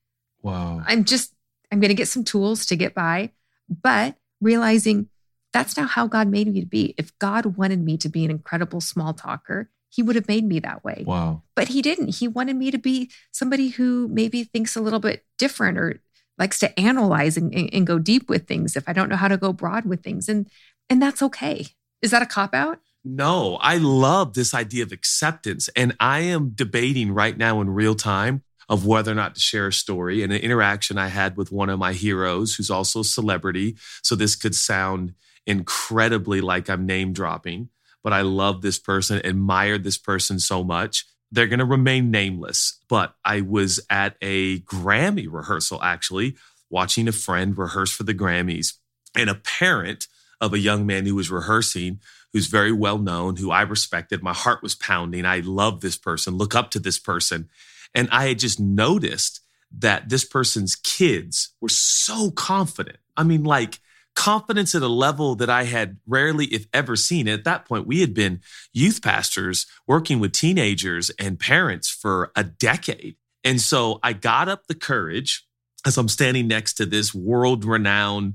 Wow. 0.41 0.81
I'm 0.85 1.03
just, 1.03 1.33
I'm 1.71 1.79
going 1.79 1.89
to 1.89 1.95
get 1.95 2.07
some 2.07 2.23
tools 2.23 2.65
to 2.67 2.75
get 2.75 2.93
by, 2.93 3.31
but 3.69 4.15
realizing 4.41 5.09
that's 5.53 5.77
not 5.77 5.89
how 5.89 6.07
God 6.07 6.27
made 6.27 6.51
me 6.51 6.61
to 6.61 6.65
be. 6.65 6.93
If 6.97 7.17
God 7.19 7.57
wanted 7.57 7.83
me 7.83 7.97
to 7.97 8.09
be 8.09 8.25
an 8.25 8.31
incredible 8.31 8.81
small 8.81 9.13
talker, 9.13 9.69
he 9.89 10.03
would 10.03 10.15
have 10.15 10.27
made 10.27 10.45
me 10.45 10.59
that 10.59 10.83
way. 10.83 11.03
Wow. 11.05 11.43
But 11.55 11.69
he 11.69 11.81
didn't. 11.81 12.15
He 12.15 12.27
wanted 12.27 12.55
me 12.55 12.71
to 12.71 12.77
be 12.77 13.09
somebody 13.31 13.69
who 13.69 14.07
maybe 14.09 14.43
thinks 14.43 14.75
a 14.75 14.81
little 14.81 14.99
bit 14.99 15.25
different 15.37 15.77
or 15.77 16.01
likes 16.37 16.59
to 16.59 16.79
analyze 16.79 17.37
and, 17.37 17.53
and 17.53 17.87
go 17.87 17.99
deep 17.99 18.29
with 18.29 18.47
things 18.47 18.75
if 18.75 18.87
I 18.87 18.93
don't 18.93 19.09
know 19.09 19.15
how 19.15 19.27
to 19.27 19.37
go 19.37 19.51
broad 19.51 19.85
with 19.85 20.03
things. 20.03 20.29
And 20.29 20.47
and 20.89 21.01
that's 21.01 21.21
okay. 21.21 21.67
Is 22.01 22.11
that 22.11 22.21
a 22.21 22.25
cop 22.25 22.55
out? 22.55 22.79
No, 23.03 23.57
I 23.61 23.77
love 23.77 24.33
this 24.33 24.53
idea 24.53 24.83
of 24.83 24.91
acceptance. 24.91 25.69
And 25.75 25.95
I 25.99 26.19
am 26.21 26.51
debating 26.53 27.11
right 27.11 27.37
now 27.37 27.61
in 27.61 27.69
real 27.69 27.95
time 27.95 28.43
of 28.69 28.85
whether 28.85 29.11
or 29.11 29.15
not 29.15 29.33
to 29.33 29.41
share 29.41 29.67
a 29.67 29.73
story 29.73 30.21
and 30.21 30.31
an 30.31 30.39
interaction 30.41 30.97
I 30.97 31.07
had 31.07 31.35
with 31.35 31.51
one 31.51 31.69
of 31.69 31.79
my 31.79 31.93
heroes 31.93 32.55
who's 32.55 32.69
also 32.69 32.99
a 32.99 33.03
celebrity. 33.05 33.75
So 34.03 34.15
this 34.15 34.35
could 34.35 34.55
sound 34.55 35.15
incredibly 35.47 36.39
like 36.39 36.69
I'm 36.69 36.85
name 36.85 37.11
dropping, 37.11 37.69
but 38.03 38.13
I 38.13 38.21
love 38.21 38.61
this 38.61 38.77
person, 38.77 39.21
admired 39.23 39.83
this 39.83 39.97
person 39.97 40.39
so 40.39 40.63
much. 40.63 41.05
They're 41.31 41.47
going 41.47 41.59
to 41.59 41.65
remain 41.65 42.11
nameless, 42.11 42.79
but 42.87 43.15
I 43.25 43.41
was 43.41 43.79
at 43.89 44.15
a 44.21 44.59
Grammy 44.61 45.27
rehearsal 45.29 45.83
actually, 45.83 46.35
watching 46.69 47.07
a 47.07 47.11
friend 47.11 47.57
rehearse 47.57 47.91
for 47.91 48.03
the 48.03 48.13
Grammys. 48.13 48.73
And 49.15 49.29
a 49.29 49.35
parent 49.35 50.07
of 50.39 50.53
a 50.53 50.59
young 50.59 50.85
man 50.85 51.05
who 51.05 51.15
was 51.15 51.31
rehearsing, 51.31 51.99
who's 52.31 52.47
very 52.47 52.71
well 52.71 52.99
known, 52.99 53.37
who 53.37 53.49
I 53.49 53.63
respected, 53.63 54.21
my 54.21 54.33
heart 54.33 54.61
was 54.61 54.75
pounding. 54.75 55.25
I 55.25 55.39
love 55.39 55.81
this 55.81 55.97
person, 55.97 56.35
look 56.35 56.53
up 56.53 56.69
to 56.71 56.79
this 56.79 56.99
person. 56.99 57.49
And 57.93 58.09
I 58.11 58.27
had 58.27 58.39
just 58.39 58.59
noticed 58.59 59.41
that 59.77 60.09
this 60.09 60.25
person's 60.25 60.75
kids 60.75 61.53
were 61.61 61.69
so 61.69 62.31
confident. 62.31 62.97
I 63.15 63.23
mean, 63.23 63.43
like, 63.43 63.79
confidence 64.15 64.75
at 64.75 64.81
a 64.81 64.87
level 64.87 65.35
that 65.35 65.49
I 65.49 65.63
had 65.63 65.97
rarely, 66.05 66.47
if 66.47 66.67
ever, 66.73 66.95
seen. 66.95 67.27
At 67.27 67.45
that 67.45 67.65
point, 67.65 67.87
we 67.87 68.01
had 68.01 68.13
been 68.13 68.41
youth 68.73 69.01
pastors 69.01 69.65
working 69.87 70.19
with 70.19 70.33
teenagers 70.33 71.09
and 71.11 71.39
parents 71.39 71.89
for 71.89 72.31
a 72.35 72.43
decade. 72.43 73.15
And 73.43 73.61
so 73.61 73.99
I 74.03 74.13
got 74.13 74.49
up 74.49 74.67
the 74.67 74.75
courage 74.75 75.45
as 75.85 75.97
I'm 75.97 76.09
standing 76.09 76.47
next 76.47 76.73
to 76.75 76.85
this 76.85 77.13
world 77.13 77.63
renowned, 77.63 78.33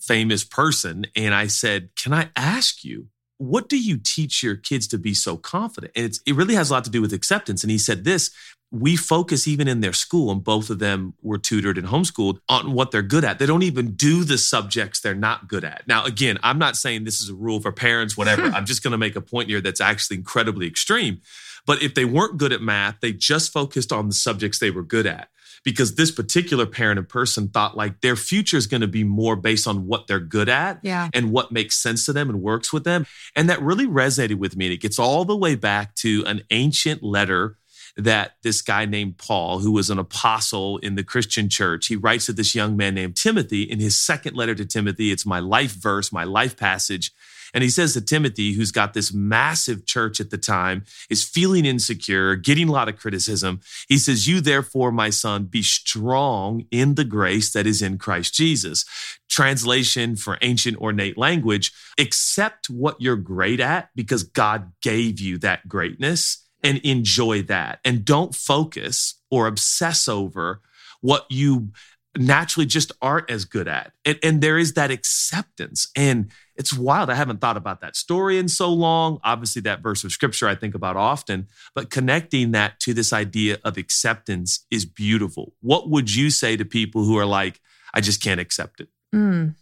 famous 0.00 0.44
person. 0.44 1.06
And 1.14 1.34
I 1.34 1.48
said, 1.48 1.90
Can 1.96 2.14
I 2.14 2.30
ask 2.34 2.82
you, 2.84 3.08
what 3.38 3.68
do 3.68 3.78
you 3.78 3.98
teach 4.02 4.42
your 4.42 4.56
kids 4.56 4.86
to 4.88 4.98
be 4.98 5.14
so 5.14 5.36
confident? 5.36 5.92
And 5.94 6.18
it 6.26 6.34
really 6.34 6.54
has 6.54 6.70
a 6.70 6.72
lot 6.72 6.84
to 6.84 6.90
do 6.90 7.02
with 7.02 7.12
acceptance. 7.12 7.62
And 7.62 7.70
he 7.70 7.78
said 7.78 8.04
this 8.04 8.30
we 8.72 8.96
focus 8.96 9.46
even 9.46 9.68
in 9.68 9.80
their 9.80 9.92
school, 9.92 10.30
and 10.30 10.42
both 10.42 10.70
of 10.70 10.80
them 10.80 11.14
were 11.22 11.38
tutored 11.38 11.78
and 11.78 11.86
homeschooled 11.86 12.38
on 12.48 12.72
what 12.72 12.90
they're 12.90 13.00
good 13.00 13.24
at. 13.24 13.38
They 13.38 13.46
don't 13.46 13.62
even 13.62 13.92
do 13.92 14.24
the 14.24 14.38
subjects 14.38 15.00
they're 15.00 15.14
not 15.14 15.46
good 15.46 15.64
at. 15.64 15.86
Now, 15.86 16.04
again, 16.04 16.36
I'm 16.42 16.58
not 16.58 16.76
saying 16.76 17.04
this 17.04 17.20
is 17.20 17.28
a 17.28 17.34
rule 17.34 17.60
for 17.60 17.70
parents, 17.70 18.16
whatever. 18.16 18.42
I'm 18.54 18.66
just 18.66 18.82
going 18.82 18.90
to 18.90 18.98
make 18.98 19.14
a 19.14 19.20
point 19.20 19.48
here 19.48 19.60
that's 19.60 19.80
actually 19.80 20.16
incredibly 20.16 20.66
extreme. 20.66 21.20
But 21.64 21.80
if 21.80 21.94
they 21.94 22.04
weren't 22.04 22.38
good 22.38 22.52
at 22.52 22.60
math, 22.60 23.00
they 23.00 23.12
just 23.12 23.52
focused 23.52 23.92
on 23.92 24.08
the 24.08 24.14
subjects 24.14 24.58
they 24.58 24.70
were 24.70 24.82
good 24.82 25.06
at 25.06 25.28
because 25.66 25.96
this 25.96 26.12
particular 26.12 26.64
parent 26.64 26.96
and 26.96 27.08
person 27.08 27.48
thought 27.48 27.76
like 27.76 28.00
their 28.00 28.14
future 28.14 28.56
is 28.56 28.68
going 28.68 28.82
to 28.82 28.86
be 28.86 29.02
more 29.02 29.34
based 29.34 29.66
on 29.66 29.88
what 29.88 30.06
they're 30.06 30.20
good 30.20 30.48
at 30.48 30.78
yeah. 30.82 31.10
and 31.12 31.32
what 31.32 31.50
makes 31.50 31.76
sense 31.76 32.06
to 32.06 32.12
them 32.12 32.30
and 32.30 32.40
works 32.40 32.72
with 32.72 32.84
them. 32.84 33.04
And 33.34 33.50
that 33.50 33.60
really 33.60 33.88
resonated 33.88 34.36
with 34.36 34.56
me. 34.56 34.66
And 34.66 34.74
it 34.74 34.80
gets 34.80 35.00
all 35.00 35.24
the 35.24 35.36
way 35.36 35.56
back 35.56 35.96
to 35.96 36.22
an 36.24 36.44
ancient 36.52 37.02
letter 37.02 37.56
that 37.96 38.36
this 38.42 38.60
guy 38.62 38.84
named 38.84 39.18
Paul, 39.18 39.60
who 39.60 39.72
was 39.72 39.88
an 39.90 39.98
apostle 39.98 40.78
in 40.78 40.96
the 40.96 41.04
Christian 41.04 41.48
church, 41.48 41.86
he 41.86 41.96
writes 41.96 42.26
to 42.26 42.32
this 42.32 42.54
young 42.54 42.76
man 42.76 42.94
named 42.94 43.16
Timothy 43.16 43.62
in 43.62 43.80
his 43.80 43.96
second 43.96 44.36
letter 44.36 44.54
to 44.54 44.66
Timothy. 44.66 45.10
It's 45.10 45.24
my 45.24 45.40
life 45.40 45.72
verse, 45.72 46.12
my 46.12 46.24
life 46.24 46.56
passage. 46.56 47.12
And 47.54 47.62
he 47.62 47.70
says 47.70 47.94
to 47.94 48.00
Timothy, 48.00 48.52
who's 48.52 48.72
got 48.72 48.92
this 48.92 49.14
massive 49.14 49.86
church 49.86 50.20
at 50.20 50.30
the 50.30 50.36
time, 50.36 50.84
is 51.08 51.24
feeling 51.24 51.64
insecure, 51.64 52.36
getting 52.36 52.68
a 52.68 52.72
lot 52.72 52.88
of 52.88 52.98
criticism. 52.98 53.60
He 53.88 53.98
says, 53.98 54.26
You 54.26 54.40
therefore, 54.40 54.92
my 54.92 55.10
son, 55.10 55.44
be 55.44 55.62
strong 55.62 56.66
in 56.70 56.96
the 56.96 57.04
grace 57.04 57.52
that 57.52 57.66
is 57.66 57.80
in 57.80 57.96
Christ 57.96 58.34
Jesus. 58.34 58.84
Translation 59.30 60.16
for 60.16 60.38
ancient 60.42 60.76
ornate 60.78 61.16
language, 61.16 61.72
accept 61.98 62.68
what 62.68 63.00
you're 63.00 63.16
great 63.16 63.60
at 63.60 63.90
because 63.94 64.22
God 64.22 64.72
gave 64.82 65.20
you 65.20 65.38
that 65.38 65.66
greatness 65.68 66.45
and 66.62 66.78
enjoy 66.78 67.42
that. 67.42 67.80
And 67.84 68.04
don't 68.04 68.34
focus 68.34 69.14
or 69.30 69.46
obsess 69.46 70.08
over 70.08 70.60
what 71.00 71.26
you 71.30 71.70
naturally 72.16 72.66
just 72.66 72.92
aren't 73.02 73.30
as 73.30 73.44
good 73.44 73.68
at. 73.68 73.92
And, 74.04 74.18
and, 74.22 74.40
there 74.40 74.58
is 74.58 74.74
that 74.74 74.90
acceptance. 74.90 75.88
And 75.94 76.30
it's 76.54 76.72
wild. 76.72 77.10
I 77.10 77.14
haven't 77.14 77.40
thought 77.40 77.56
about 77.56 77.80
that 77.82 77.96
story 77.96 78.38
in 78.38 78.48
so 78.48 78.72
long. 78.72 79.20
Obviously, 79.22 79.62
that 79.62 79.82
verse 79.82 80.04
of 80.04 80.12
scripture 80.12 80.48
I 80.48 80.54
think 80.54 80.74
about 80.74 80.96
often, 80.96 81.48
but 81.74 81.90
connecting 81.90 82.52
that 82.52 82.80
to 82.80 82.94
this 82.94 83.12
idea 83.12 83.58
of 83.64 83.76
acceptance 83.76 84.64
is 84.70 84.84
beautiful. 84.84 85.52
What 85.60 85.90
would 85.90 86.14
you 86.14 86.30
say 86.30 86.56
to 86.56 86.64
people 86.64 87.04
who 87.04 87.18
are 87.18 87.26
like, 87.26 87.60
I 87.92 88.00
just 88.00 88.22
can't 88.22 88.40
accept 88.40 88.80
it? 88.80 88.88
Mm. 89.14 89.54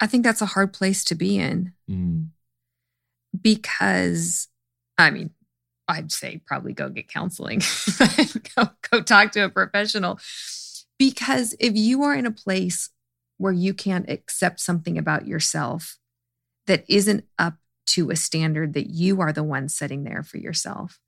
I 0.00 0.06
think 0.06 0.24
that's 0.24 0.42
a 0.42 0.46
hard 0.46 0.72
place 0.72 1.04
to 1.04 1.14
be 1.14 1.38
in 1.38 1.72
mm. 1.88 2.28
because, 3.40 4.48
I 4.98 5.10
mean, 5.10 5.30
I'd 5.88 6.10
say 6.12 6.40
probably 6.46 6.72
go 6.72 6.88
get 6.88 7.08
counseling, 7.08 7.62
go, 8.56 8.70
go 8.90 9.00
talk 9.02 9.32
to 9.32 9.44
a 9.44 9.48
professional. 9.48 10.18
Because 10.98 11.54
if 11.60 11.76
you 11.76 12.02
are 12.02 12.14
in 12.14 12.26
a 12.26 12.30
place 12.30 12.90
where 13.38 13.52
you 13.52 13.74
can't 13.74 14.08
accept 14.08 14.60
something 14.60 14.96
about 14.96 15.26
yourself 15.26 15.98
that 16.66 16.84
isn't 16.88 17.24
up 17.38 17.54
to 17.86 18.10
a 18.10 18.16
standard 18.16 18.72
that 18.74 18.90
you 18.90 19.20
are 19.20 19.32
the 19.32 19.44
one 19.44 19.68
setting 19.68 20.04
there 20.04 20.22
for 20.22 20.38
yourself, 20.38 20.98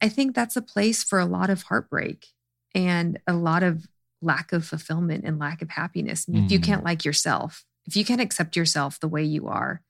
I 0.00 0.08
think 0.08 0.34
that's 0.34 0.56
a 0.56 0.62
place 0.62 1.02
for 1.02 1.18
a 1.18 1.26
lot 1.26 1.50
of 1.50 1.64
heartbreak 1.64 2.26
and 2.74 3.18
a 3.26 3.32
lot 3.32 3.62
of 3.62 3.86
lack 4.22 4.52
of 4.52 4.64
fulfillment 4.64 5.24
and 5.24 5.38
lack 5.38 5.62
of 5.62 5.70
happiness. 5.70 6.26
Mm. 6.26 6.44
If 6.44 6.52
you 6.52 6.60
can't 6.60 6.82
mm. 6.82 6.86
like 6.86 7.04
yourself, 7.04 7.64
if 7.86 7.96
you 7.96 8.04
can't 8.04 8.20
accept 8.20 8.56
yourself 8.56 9.00
the 9.00 9.08
way 9.08 9.24
you 9.24 9.48
are, 9.48 9.82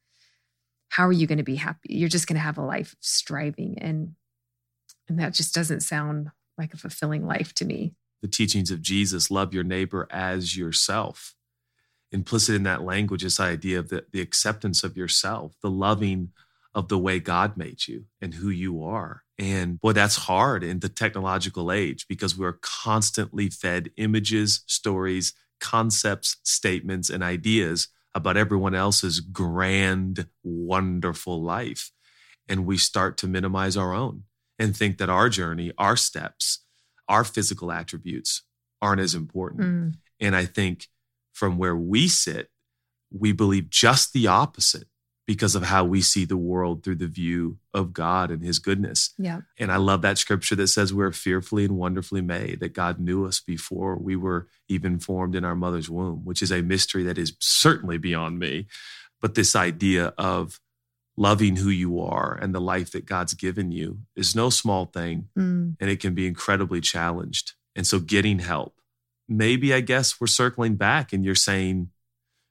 how 0.89 1.07
are 1.07 1.13
you 1.13 1.27
going 1.27 1.39
to 1.39 1.45
be 1.45 1.57
happy? 1.57 1.95
You're 1.95 2.09
just 2.09 2.27
going 2.27 2.37
to 2.37 2.43
have 2.43 2.59
a 2.59 2.65
life 2.65 2.93
of 2.93 2.99
striving 3.01 3.79
and 3.81 4.15
and 5.09 5.21
that 5.21 5.35
just 5.35 5.55
doesn't 5.55 5.81
sound 5.81 6.31
like 6.59 6.75
a 6.75 6.77
fulfilling 6.77 7.27
life 7.27 7.55
to 7.55 7.65
me. 7.65 7.95
The 8.23 8.29
teachings 8.29 8.71
of 8.71 8.83
Jesus, 8.83 9.31
love 9.31 9.55
your 9.55 9.63
neighbor 9.63 10.09
as 10.11 10.57
yourself. 10.57 11.35
Implicit 12.11 12.57
in 12.57 12.63
that 12.65 12.83
language 12.83 13.25
is 13.25 13.37
the 13.37 13.45
idea 13.45 13.79
of 13.79 13.89
the, 13.89 14.05
the 14.13 14.21
acceptance 14.21 14.83
of 14.83 14.97
yourself, 14.97 15.55
the 15.63 15.71
loving 15.71 16.31
of 16.75 16.89
the 16.89 16.99
way 16.99 17.21
God 17.21 17.57
made 17.57 17.87
you 17.87 18.05
and 18.21 18.35
who 18.35 18.49
you 18.49 18.83
are. 18.83 19.23
And 19.39 19.81
boy, 19.81 19.93
that's 19.93 20.17
hard 20.17 20.65
in 20.65 20.81
the 20.81 20.89
technological 20.89 21.71
age 21.71 22.07
because 22.09 22.37
we're 22.37 22.59
constantly 22.61 23.49
fed 23.49 23.91
images, 23.97 24.63
stories, 24.67 25.35
concepts, 25.61 26.37
statements, 26.43 27.11
and 27.11 27.23
ideas 27.23 27.89
about 28.17 28.39
everyone 28.39 28.75
else's 28.75 29.21
grand, 29.21 30.27
wonderful 30.43 31.43
life. 31.43 31.93
And 32.49 32.65
we 32.65 32.79
start 32.79 33.19
to 33.19 33.27
minimize 33.27 33.77
our 33.77 33.93
own 33.93 34.23
and 34.59 34.75
think 34.75 34.97
that 34.97 35.11
our 35.11 35.29
journey, 35.29 35.71
our 35.77 35.99
steps, 35.99 36.65
our 37.09 37.25
physical 37.25 37.71
attributes 37.71 38.43
aren't 38.81 39.03
as 39.03 39.15
important. 39.15 39.61
Mm. 39.61 39.95
And 40.19 40.35
I 40.35 40.47
think 40.47 40.89
from 41.35 41.59
where 41.59 41.77
we 41.77 42.09
sit, 42.09 42.49
we 43.13 43.33
believe 43.33 43.69
just 43.69 44.15
the 44.15 44.27
opposite 44.27 44.89
because 45.27 45.57
of 45.57 45.65
how 45.65 45.85
we 45.85 46.01
see 46.01 46.25
the 46.25 46.37
world 46.37 46.85
through 46.85 46.95
the 46.95 47.09
view 47.09 47.59
of 47.75 47.93
God 47.93 48.31
and 48.31 48.43
his 48.43 48.61
goodness. 48.61 49.13
Yeah. 49.19 49.41
And 49.59 49.73
I 49.73 49.77
love 49.77 50.03
that 50.03 50.19
scripture 50.19 50.55
that 50.55 50.69
says 50.69 50.95
we're 50.95 51.11
fearfully 51.11 51.65
and 51.65 51.77
wonderfully 51.77 52.23
made, 52.23 52.61
that 52.61 52.75
God 52.75 53.01
knew 53.01 53.27
us 53.27 53.41
before 53.41 53.97
we 53.97 54.15
were 54.15 54.47
even 54.69 55.01
formed 55.01 55.35
in 55.35 55.45
our 55.45 55.57
mother's 55.57 55.91
womb, 55.91 56.25
which 56.25 56.43
is 56.43 56.53
a 56.53 56.63
mystery 56.63 57.03
that 57.03 57.19
is 57.19 57.35
certainly 57.41 57.99
beyond 57.99 58.39
me. 58.39 58.67
But 59.21 59.35
this 59.35 59.57
idea 59.57 60.15
of 60.17 60.61
loving 61.17 61.57
who 61.57 61.71
you 61.71 62.01
are 62.01 62.39
and 62.41 62.55
the 62.55 62.61
life 62.61 62.93
that 62.93 63.07
God's 63.07 63.35
given 63.35 63.73
you 63.73 64.01
is 64.15 64.37
no 64.37 64.49
small 64.51 64.85
thing. 64.85 65.29
Mm. 65.37 65.77
And 65.81 65.91
it 65.91 65.99
can 65.99 66.15
be 66.15 66.27
incredibly 66.27 66.81
challenged. 66.81 67.55
And 67.75 67.87
so 67.87 67.99
getting 67.99 68.39
help, 68.39 68.81
maybe 69.29 69.75
I 69.75 69.81
guess 69.81 70.21
we're 70.21 70.29
circling 70.29 70.77
back 70.77 71.13
and 71.13 71.25
you're 71.25 71.35
saying, 71.35 71.91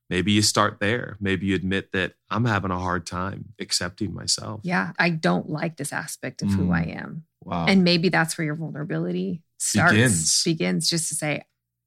maybe 0.09 0.31
you 0.31 0.41
start 0.41 0.79
there. 0.79 1.17
Maybe 1.19 1.47
you 1.47 1.55
admit 1.55 1.91
that 1.93 2.13
I'm 2.29 2.45
having 2.45 2.71
a 2.71 2.79
hard 2.79 3.05
time 3.05 3.53
accepting 3.59 4.13
myself. 4.13 4.61
Yeah. 4.63 4.91
I 4.99 5.09
don't 5.09 5.49
like 5.49 5.77
this 5.77 5.91
aspect 5.93 6.41
of 6.41 6.49
who 6.49 6.67
Mm. 6.67 6.75
I 6.75 6.83
am. 6.91 7.23
Wow. 7.43 7.65
And 7.67 7.83
maybe 7.83 8.09
that's 8.09 8.37
where 8.37 8.45
your 8.45 8.55
vulnerability 8.55 9.41
starts, 9.57 9.93
Begins. 9.93 10.43
begins 10.43 10.89
just 10.89 11.09
to 11.09 11.15
say, 11.15 11.43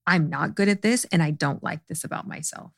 I'm 0.07 0.31
not 0.31 0.55
good 0.55 0.69
at 0.69 0.83
this 0.83 1.05
and 1.13 1.23
I 1.23 1.31
don't 1.33 1.63
like 1.63 1.87
this 1.87 2.05
about 2.05 2.27
myself. 2.27 2.73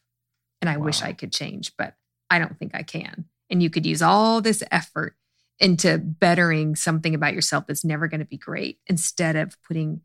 And 0.60 0.68
I 0.68 0.76
wish 0.76 1.00
I 1.02 1.12
could 1.12 1.32
change, 1.32 1.72
but 1.78 1.94
I 2.28 2.38
don't 2.38 2.58
think 2.58 2.74
I 2.74 2.82
can. 2.82 3.26
And 3.48 3.62
you 3.62 3.70
could 3.70 3.86
use 3.86 4.02
all 4.02 4.40
this 4.40 4.62
effort 4.70 5.16
into 5.58 5.98
bettering 5.98 6.74
something 6.74 7.14
about 7.14 7.34
yourself 7.34 7.66
that's 7.66 7.84
never 7.84 8.08
going 8.08 8.20
to 8.20 8.26
be 8.26 8.36
great 8.38 8.78
instead 8.86 9.36
of 9.36 9.56
putting 9.62 10.00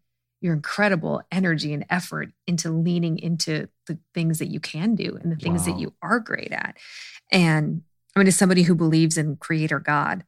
your 0.46 0.54
incredible 0.54 1.24
energy 1.32 1.74
and 1.74 1.86
effort 1.90 2.30
into 2.46 2.70
leaning 2.70 3.18
into 3.18 3.68
the 3.88 3.98
things 4.14 4.38
that 4.40 4.48
you 4.48 4.60
can 4.60 4.94
do 4.94 5.18
and 5.22 5.32
the 5.32 5.36
things 5.36 5.68
Wow. 5.68 5.74
that 5.74 5.82
you 5.82 5.94
are 6.04 6.20
great 6.20 6.52
at. 6.52 6.78
And 7.32 7.82
I 8.16 8.20
mean, 8.20 8.28
as 8.28 8.36
somebody 8.36 8.62
who 8.62 8.76
believes 8.76 9.18
in 9.18 9.38
creator 9.38 9.80
God, 9.80 10.24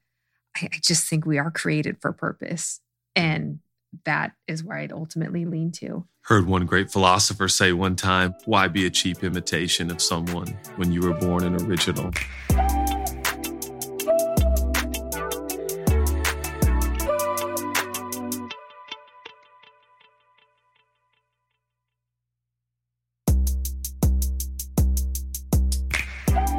I, 0.58 0.69
I 0.73 0.80
just 0.82 1.08
think 1.08 1.25
we 1.25 1.38
are 1.38 1.51
created 1.51 2.01
for 2.01 2.12
purpose. 2.12 2.82
And 3.15 3.60
that 4.06 4.34
is 4.47 4.63
where 4.63 4.77
I'd 4.77 4.91
ultimately 4.91 5.45
lean 5.45 5.71
to. 5.73 6.08
Heard 6.23 6.47
one 6.47 6.65
great 6.65 6.91
philosopher 6.91 7.47
say 7.47 7.71
one 7.71 7.95
time, 7.95 8.34
why 8.45 8.67
be 8.67 8.86
a 8.86 8.89
cheap 8.89 9.23
imitation 9.23 9.91
of 9.91 10.01
someone 10.01 10.47
when 10.77 10.91
you 10.91 11.01
were 11.01 11.13
born 11.13 11.43
an 11.43 11.62
original? 11.63 12.12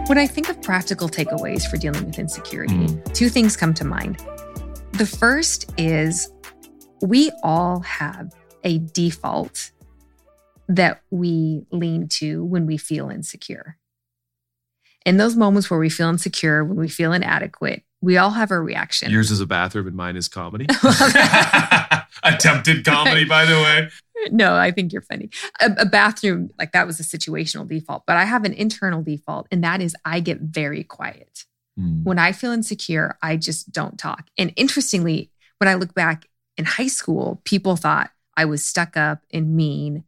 When 0.08 0.16
I 0.16 0.26
think 0.26 0.48
of 0.48 0.62
practical 0.62 1.06
takeaways 1.06 1.68
for 1.68 1.76
dealing 1.76 2.02
with 2.06 2.18
insecurity, 2.18 2.72
Mm. 2.74 3.12
two 3.14 3.28
things 3.28 3.58
come 3.58 3.74
to 3.74 3.84
mind. 3.84 4.16
The 4.92 5.04
first 5.04 5.70
is 5.76 6.30
we 7.02 7.30
all 7.42 7.80
have 7.80 8.32
a 8.64 8.78
default 8.78 9.70
that 10.66 11.02
we 11.10 11.66
lean 11.70 12.08
to 12.08 12.42
when 12.42 12.64
we 12.64 12.78
feel 12.78 13.10
insecure. 13.10 13.76
In 15.04 15.18
those 15.18 15.36
moments 15.36 15.70
where 15.70 15.78
we 15.78 15.90
feel 15.90 16.08
insecure, 16.08 16.64
when 16.64 16.78
we 16.78 16.88
feel 16.88 17.12
inadequate, 17.12 17.82
we 18.00 18.16
all 18.16 18.30
have 18.30 18.50
our 18.50 18.62
reaction. 18.62 19.11
Yours 19.11 19.30
is 19.30 19.40
a 19.40 19.46
bathroom 19.46 19.87
and 19.87 19.96
mine 19.96 20.16
is 20.16 20.28
comedy. 20.28 20.66
Attempted 22.22 22.84
comedy, 22.84 23.24
by 23.24 23.44
the 23.44 23.54
way. 23.54 23.88
no, 24.30 24.54
I 24.56 24.70
think 24.70 24.92
you're 24.92 25.02
funny. 25.02 25.30
A, 25.61 25.70
a 25.78 25.87
bathroom, 25.87 26.50
like 26.58 26.72
that 26.72 26.87
was 26.87 26.98
a 27.00 27.02
situational 27.04 27.66
default, 27.68 28.04
but 28.06 28.16
I 28.16 28.24
have 28.24 28.44
an 28.44 28.52
internal 28.52 29.02
default, 29.02 29.46
and 29.50 29.62
that 29.64 29.80
is 29.80 29.94
I 30.04 30.20
get 30.20 30.40
very 30.40 30.82
quiet. 30.84 31.44
Hmm. 31.76 32.02
When 32.04 32.18
I 32.18 32.32
feel 32.32 32.50
insecure, 32.52 33.16
I 33.22 33.37
just 33.37 33.70
don't 33.72 33.98
talk. 33.98 34.26
And 34.37 34.52
interestingly, 34.56 35.30
when 35.58 35.68
I 35.68 35.74
look 35.74 35.94
back 35.94 36.26
in 36.56 36.64
high 36.64 36.88
school, 36.88 37.40
people 37.44 37.76
thought 37.76 38.11
I 38.37 38.44
was 38.46 38.64
stuck 38.64 38.96
up 38.96 39.22
and 39.32 39.54
mean 39.54 40.04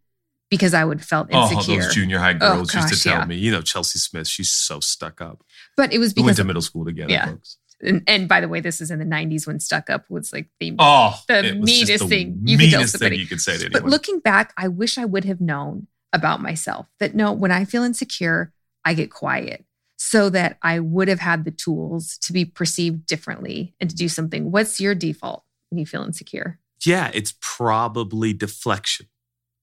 because 0.50 0.74
I 0.74 0.84
would 0.84 1.04
felt 1.04 1.28
Oh, 1.32 1.48
insecure. 1.48 1.80
those 1.82 1.94
junior 1.94 2.18
high 2.18 2.34
Oh, 2.40 2.56
girls 2.56 2.74
used 2.74 2.88
to 2.88 3.00
tell 3.00 3.18
yeah. 3.20 3.24
me, 3.24 3.36
you 3.36 3.52
know, 3.52 3.62
Chelsea 3.62 4.00
Smith, 4.00 4.26
she's 4.26 4.50
so 4.50 4.80
stuck 4.80 5.20
up. 5.20 5.44
but 5.76 5.92
it 5.92 5.98
was 5.98 6.12
because 6.12 6.22
We 6.24 6.26
went 6.26 6.36
to 6.38 6.44
middle 6.44 6.62
school 6.62 6.84
together, 6.84 7.12
Yeah. 7.12 7.26
folks. 7.26 7.56
And, 7.82 8.02
and 8.06 8.28
by 8.28 8.40
the 8.40 8.48
way, 8.48 8.60
this 8.60 8.80
is 8.80 8.90
in 8.90 8.98
the 8.98 9.04
90s 9.04 9.46
when 9.46 9.60
stuck 9.60 9.90
up 9.90 10.04
was 10.10 10.32
like 10.32 10.48
the 10.60 10.74
Oh, 10.78 11.18
The 11.28 11.54
meanest 11.60 12.02
the 12.02 12.08
thing 12.08 12.40
you 12.44 12.58
could 12.58 12.70
tell 12.70 12.86
somebody. 12.86 13.16
you 13.18 13.26
could 13.26 13.40
say 13.40 13.56
to 13.58 13.66
anyone. 13.66 13.82
But 13.82 13.90
looking 13.90 14.20
back, 14.20 14.52
I 14.56 14.68
wish 14.68 14.98
I 14.98 15.04
would 15.04 15.24
have 15.24 15.40
known 15.40 15.86
about 16.12 16.40
myself 16.42 16.86
that 16.98 17.14
no, 17.14 17.32
when 17.32 17.50
I 17.52 17.64
feel 17.64 17.82
insecure, 17.82 18.52
I 18.84 18.94
get 18.94 19.10
quiet 19.10 19.64
so 19.96 20.30
that 20.30 20.58
I 20.62 20.80
would 20.80 21.08
have 21.08 21.20
had 21.20 21.44
the 21.44 21.50
tools 21.50 22.16
to 22.22 22.32
be 22.32 22.44
perceived 22.44 23.06
differently 23.06 23.74
and 23.80 23.90
to 23.90 23.94
do 23.96 24.08
something. 24.08 24.50
What's 24.50 24.80
your 24.80 24.94
default 24.94 25.44
when 25.70 25.78
you 25.78 25.86
feel 25.86 26.02
insecure? 26.02 26.58
yeah, 26.86 27.10
it's 27.12 27.34
probably 27.42 28.32
deflection 28.32 29.06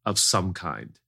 of 0.06 0.20
some 0.20 0.54
kind. 0.54 1.00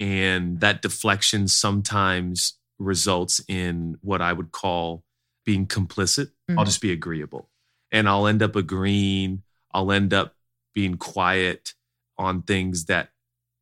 And 0.00 0.60
that 0.60 0.80
deflection 0.80 1.46
sometimes 1.46 2.54
results 2.78 3.40
in 3.48 3.98
what 4.00 4.22
I 4.22 4.32
would 4.32 4.50
call 4.50 5.04
being 5.48 5.66
complicit. 5.66 6.30
I'll 6.50 6.56
Mhm. 6.56 6.66
just 6.66 6.82
be 6.82 6.92
agreeable. 6.92 7.48
And 7.90 8.06
I'll 8.06 8.26
end 8.26 8.42
up 8.42 8.54
agreeing. 8.54 9.42
I'll 9.72 9.90
end 9.90 10.12
up 10.12 10.36
being 10.74 10.98
quiet 10.98 11.72
on 12.18 12.42
things 12.42 12.84
that 12.84 13.12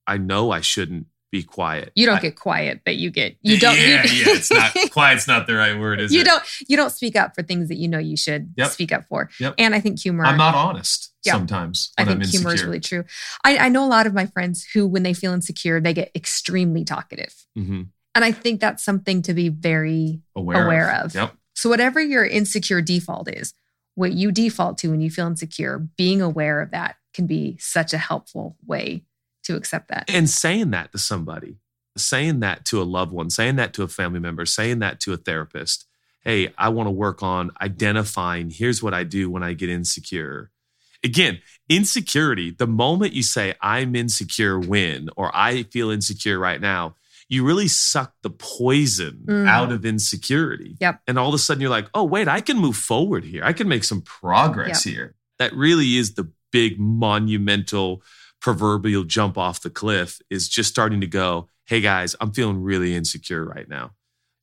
I 0.04 0.18
know 0.18 0.50
I 0.50 0.62
shouldn't 0.62 1.06
be 1.30 1.44
quiet. 1.44 1.92
You 1.94 2.06
don't 2.06 2.16
I- 2.18 2.22
get 2.22 2.34
quiet, 2.34 2.80
but 2.84 2.96
you 2.96 3.10
get 3.10 3.36
you 3.40 3.56
don't. 3.60 3.76
Yeah, 3.76 4.04
you, 4.04 4.24
yeah. 4.24 4.32
It's 4.36 4.50
not 4.50 4.72
quiet's 4.90 5.28
not 5.28 5.46
the 5.46 5.54
right 5.54 5.78
word, 5.78 6.00
is 6.00 6.12
you 6.12 6.22
it? 6.22 6.24
don't 6.24 6.42
you 6.68 6.76
don't 6.76 6.90
speak 6.90 7.14
up 7.14 7.36
for 7.36 7.44
things 7.44 7.68
that 7.68 7.76
you 7.76 7.86
know 7.86 7.98
you 8.00 8.16
should 8.16 8.52
Yep. 8.56 8.70
speak 8.72 8.90
up 8.90 9.04
for. 9.08 9.30
Yep. 9.38 9.54
And 9.58 9.72
I 9.72 9.78
think 9.80 10.00
humor. 10.00 10.24
I'm 10.24 10.36
not 10.38 10.56
honest 10.56 11.12
Yeah. 11.24 11.34
sometimes 11.34 11.92
I 11.96 12.04
think 12.04 12.24
humor 12.24 12.52
is 12.52 12.64
really 12.64 12.80
true. 12.80 13.04
I, 13.44 13.58
I 13.58 13.68
know 13.68 13.84
a 13.84 13.92
lot 13.96 14.08
of 14.08 14.12
my 14.14 14.26
friends 14.26 14.66
who, 14.74 14.88
when 14.88 15.04
they 15.04 15.14
feel 15.14 15.32
insecure, 15.32 15.80
they 15.80 15.94
get 15.94 16.10
extremely 16.16 16.84
talkative. 16.84 17.32
Mhm. 17.56 17.90
And 18.16 18.24
I 18.24 18.32
think 18.32 18.60
that's 18.60 18.82
something 18.82 19.22
to 19.22 19.34
be 19.34 19.50
very 19.50 20.22
Aware, 20.34 20.64
Aware 20.64 20.90
of. 21.04 21.14
Yep. 21.14 21.36
So, 21.56 21.70
whatever 21.70 22.00
your 22.00 22.24
insecure 22.24 22.82
default 22.82 23.28
is, 23.28 23.54
what 23.94 24.12
you 24.12 24.30
default 24.30 24.78
to 24.78 24.90
when 24.90 25.00
you 25.00 25.10
feel 25.10 25.26
insecure, 25.26 25.78
being 25.96 26.20
aware 26.20 26.60
of 26.60 26.70
that 26.70 26.96
can 27.14 27.26
be 27.26 27.56
such 27.58 27.94
a 27.94 27.98
helpful 27.98 28.56
way 28.66 29.04
to 29.44 29.56
accept 29.56 29.88
that. 29.88 30.04
And 30.08 30.28
saying 30.28 30.70
that 30.70 30.92
to 30.92 30.98
somebody, 30.98 31.56
saying 31.96 32.40
that 32.40 32.66
to 32.66 32.80
a 32.80 32.84
loved 32.84 33.12
one, 33.12 33.30
saying 33.30 33.56
that 33.56 33.72
to 33.74 33.82
a 33.82 33.88
family 33.88 34.20
member, 34.20 34.44
saying 34.44 34.80
that 34.80 35.00
to 35.00 35.14
a 35.14 35.16
therapist. 35.16 35.86
Hey, 36.20 36.52
I 36.58 36.68
want 36.68 36.88
to 36.88 36.92
work 36.92 37.22
on 37.22 37.52
identifying 37.60 38.50
here's 38.50 38.82
what 38.82 38.92
I 38.92 39.04
do 39.04 39.30
when 39.30 39.42
I 39.42 39.54
get 39.54 39.70
insecure. 39.70 40.50
Again, 41.02 41.38
insecurity, 41.68 42.50
the 42.50 42.66
moment 42.66 43.14
you 43.14 43.22
say, 43.22 43.54
I'm 43.60 43.94
insecure 43.94 44.58
when, 44.58 45.08
or 45.16 45.30
I 45.34 45.62
feel 45.62 45.90
insecure 45.90 46.38
right 46.38 46.60
now, 46.60 46.96
you 47.28 47.44
really 47.44 47.68
suck 47.68 48.14
the 48.22 48.30
poison 48.30 49.24
Mm. 49.26 49.48
out 49.48 49.72
of 49.72 49.84
insecurity. 49.84 50.76
Yep. 50.80 51.00
And 51.08 51.18
all 51.18 51.28
of 51.28 51.34
a 51.34 51.38
sudden 51.38 51.60
you're 51.60 51.70
like, 51.70 51.88
oh, 51.94 52.04
wait, 52.04 52.28
I 52.28 52.40
can 52.40 52.56
move 52.58 52.76
forward 52.76 53.24
here. 53.24 53.42
I 53.44 53.52
can 53.52 53.68
make 53.68 53.84
some 53.84 54.00
progress 54.02 54.84
here. 54.84 55.14
That 55.38 55.52
really 55.54 55.96
is 55.96 56.14
the 56.14 56.30
big 56.52 56.78
monumental 56.78 58.02
proverbial 58.40 59.04
jump 59.04 59.36
off 59.36 59.60
the 59.62 59.70
cliff 59.70 60.20
is 60.30 60.48
just 60.48 60.70
starting 60.70 61.00
to 61.00 61.06
go, 61.06 61.48
hey 61.64 61.80
guys, 61.80 62.14
I'm 62.20 62.32
feeling 62.32 62.62
really 62.62 62.94
insecure 62.94 63.44
right 63.44 63.68
now. 63.68 63.92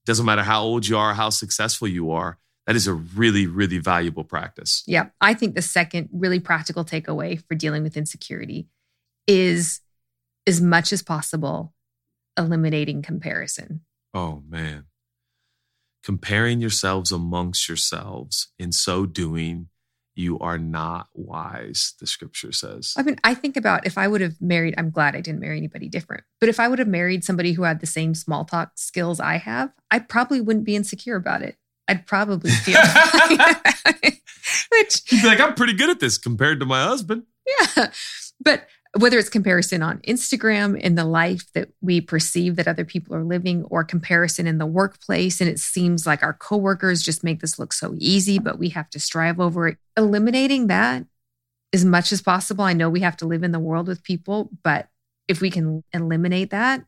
Doesn't 0.05 0.25
matter 0.25 0.43
how 0.43 0.63
old 0.63 0.85
you 0.87 0.97
are, 0.97 1.13
how 1.13 1.29
successful 1.29 1.87
you 1.87 2.11
are. 2.11 2.37
That 2.67 2.75
is 2.75 2.87
a 2.87 2.93
really, 2.93 3.47
really 3.47 3.77
valuable 3.77 4.23
practice. 4.23 4.83
Yeah. 4.87 5.07
I 5.21 5.33
think 5.33 5.55
the 5.55 5.61
second 5.61 6.09
really 6.11 6.39
practical 6.39 6.83
takeaway 6.83 7.41
for 7.47 7.55
dealing 7.55 7.83
with 7.83 7.95
insecurity 7.97 8.67
is 9.27 9.79
as 10.45 10.59
much 10.61 10.91
as 10.91 11.01
possible 11.01 11.72
eliminating 12.37 13.01
comparison. 13.01 13.81
Oh 14.13 14.43
man. 14.47 14.85
Comparing 16.03 16.59
yourselves 16.59 17.11
amongst 17.11 17.69
yourselves, 17.69 18.49
in 18.59 18.71
so 18.73 19.05
doing, 19.05 19.69
you 20.15 20.37
are 20.39 20.57
not 20.57 21.07
wise, 21.13 21.93
the 21.99 22.05
scripture 22.05 22.51
says. 22.51 22.93
I 22.97 23.03
mean, 23.03 23.15
I 23.23 23.33
think 23.33 23.55
about 23.55 23.87
if 23.87 23.97
I 23.97 24.07
would 24.07 24.21
have 24.21 24.39
married, 24.41 24.75
I'm 24.77 24.91
glad 24.91 25.15
I 25.15 25.21
didn't 25.21 25.39
marry 25.39 25.57
anybody 25.57 25.87
different. 25.87 26.23
But 26.39 26.49
if 26.49 26.59
I 26.59 26.67
would 26.67 26.79
have 26.79 26.89
married 26.89 27.23
somebody 27.23 27.53
who 27.53 27.63
had 27.63 27.79
the 27.79 27.87
same 27.87 28.13
small 28.15 28.43
talk 28.45 28.73
skills 28.75 29.19
I 29.19 29.37
have, 29.37 29.71
I 29.89 29.99
probably 29.99 30.41
wouldn't 30.41 30.65
be 30.65 30.75
insecure 30.75 31.15
about 31.15 31.41
it. 31.41 31.55
I'd 31.87 32.05
probably 32.05 32.51
feel 32.65 32.79
which 34.71 35.11
You'd 35.11 35.21
be 35.21 35.27
like, 35.27 35.39
I'm 35.39 35.55
pretty 35.55 35.73
good 35.73 35.89
at 35.89 35.99
this 35.99 36.17
compared 36.17 36.59
to 36.59 36.65
my 36.65 36.83
husband. 36.83 37.23
yeah. 37.77 37.91
But 38.41 38.67
whether 38.97 39.17
it's 39.17 39.29
comparison 39.29 39.81
on 39.81 39.99
Instagram 39.99 40.79
in 40.79 40.95
the 40.95 41.05
life 41.05 41.51
that 41.53 41.69
we 41.81 41.99
perceive 41.99 42.55
that 42.55 42.67
other 42.67 42.85
people 42.85 43.15
are 43.15 43.23
living, 43.23 43.63
or 43.65 43.83
comparison 43.83 44.45
in 44.45 44.59
the 44.59 44.65
workplace, 44.65 45.41
and 45.41 45.49
it 45.49 45.59
seems 45.59 46.05
like 46.05 46.21
our 46.21 46.33
coworkers 46.33 47.01
just 47.01 47.23
make 47.23 47.39
this 47.39 47.57
look 47.57 47.73
so 47.73 47.95
easy, 47.97 48.37
but 48.37 48.59
we 48.59 48.69
have 48.69 48.89
to 48.91 48.99
strive 48.99 49.39
over 49.39 49.67
it. 49.67 49.77
Eliminating 49.97 50.67
that 50.67 51.05
as 51.73 51.83
much 51.83 52.11
as 52.11 52.21
possible. 52.21 52.63
I 52.63 52.73
know 52.73 52.89
we 52.89 52.99
have 52.99 53.17
to 53.17 53.25
live 53.25 53.43
in 53.43 53.51
the 53.51 53.59
world 53.59 53.87
with 53.87 54.03
people, 54.03 54.51
but 54.63 54.89
if 55.27 55.41
we 55.41 55.49
can 55.49 55.83
eliminate 55.91 56.51
that, 56.51 56.85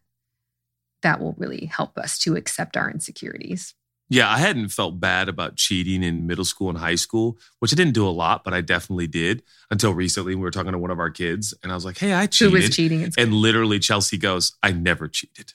that 1.02 1.20
will 1.20 1.34
really 1.38 1.66
help 1.66 1.98
us 1.98 2.20
to 2.20 2.36
accept 2.36 2.78
our 2.78 2.92
insecurities. 2.92 3.74
Yeah, 4.08 4.32
I 4.32 4.38
hadn't 4.38 4.70
felt 4.70 5.00
bad 5.00 5.30
about 5.30 5.56
cheating 5.56 6.04
in 6.04 6.28
middle 6.28 6.46
school 6.46 6.70
and 6.70 6.78
high 6.78 6.96
school, 6.96 7.38
which 7.60 7.74
I 7.74 7.76
didn't 7.76 7.94
do 7.94 8.08
a 8.08 8.10
lot, 8.10 8.44
but 8.44 8.54
I 8.54 8.62
definitely 8.62 9.08
did 9.08 9.42
until 9.72 9.94
recently. 9.94 10.36
We 10.36 10.42
were 10.42 10.52
talking 10.52 10.72
to 10.74 10.78
one 10.78 10.92
of 10.92 11.00
our 11.00 11.10
kids, 11.10 11.56
and 11.64 11.72
I 11.72 11.76
was 11.76 11.86
like, 11.86 11.98
"Hey, 11.98 12.14
I 12.14 12.28
cheated." 12.28 12.54
Who 12.54 12.60
was 12.60 12.76
cheating? 12.76 13.12
And 13.18 13.34
literally, 13.34 13.80
Chelsea 13.80 14.18
goes, 14.18 14.54
"I 14.62 14.72
never 14.72 15.08
cheated." 15.08 15.54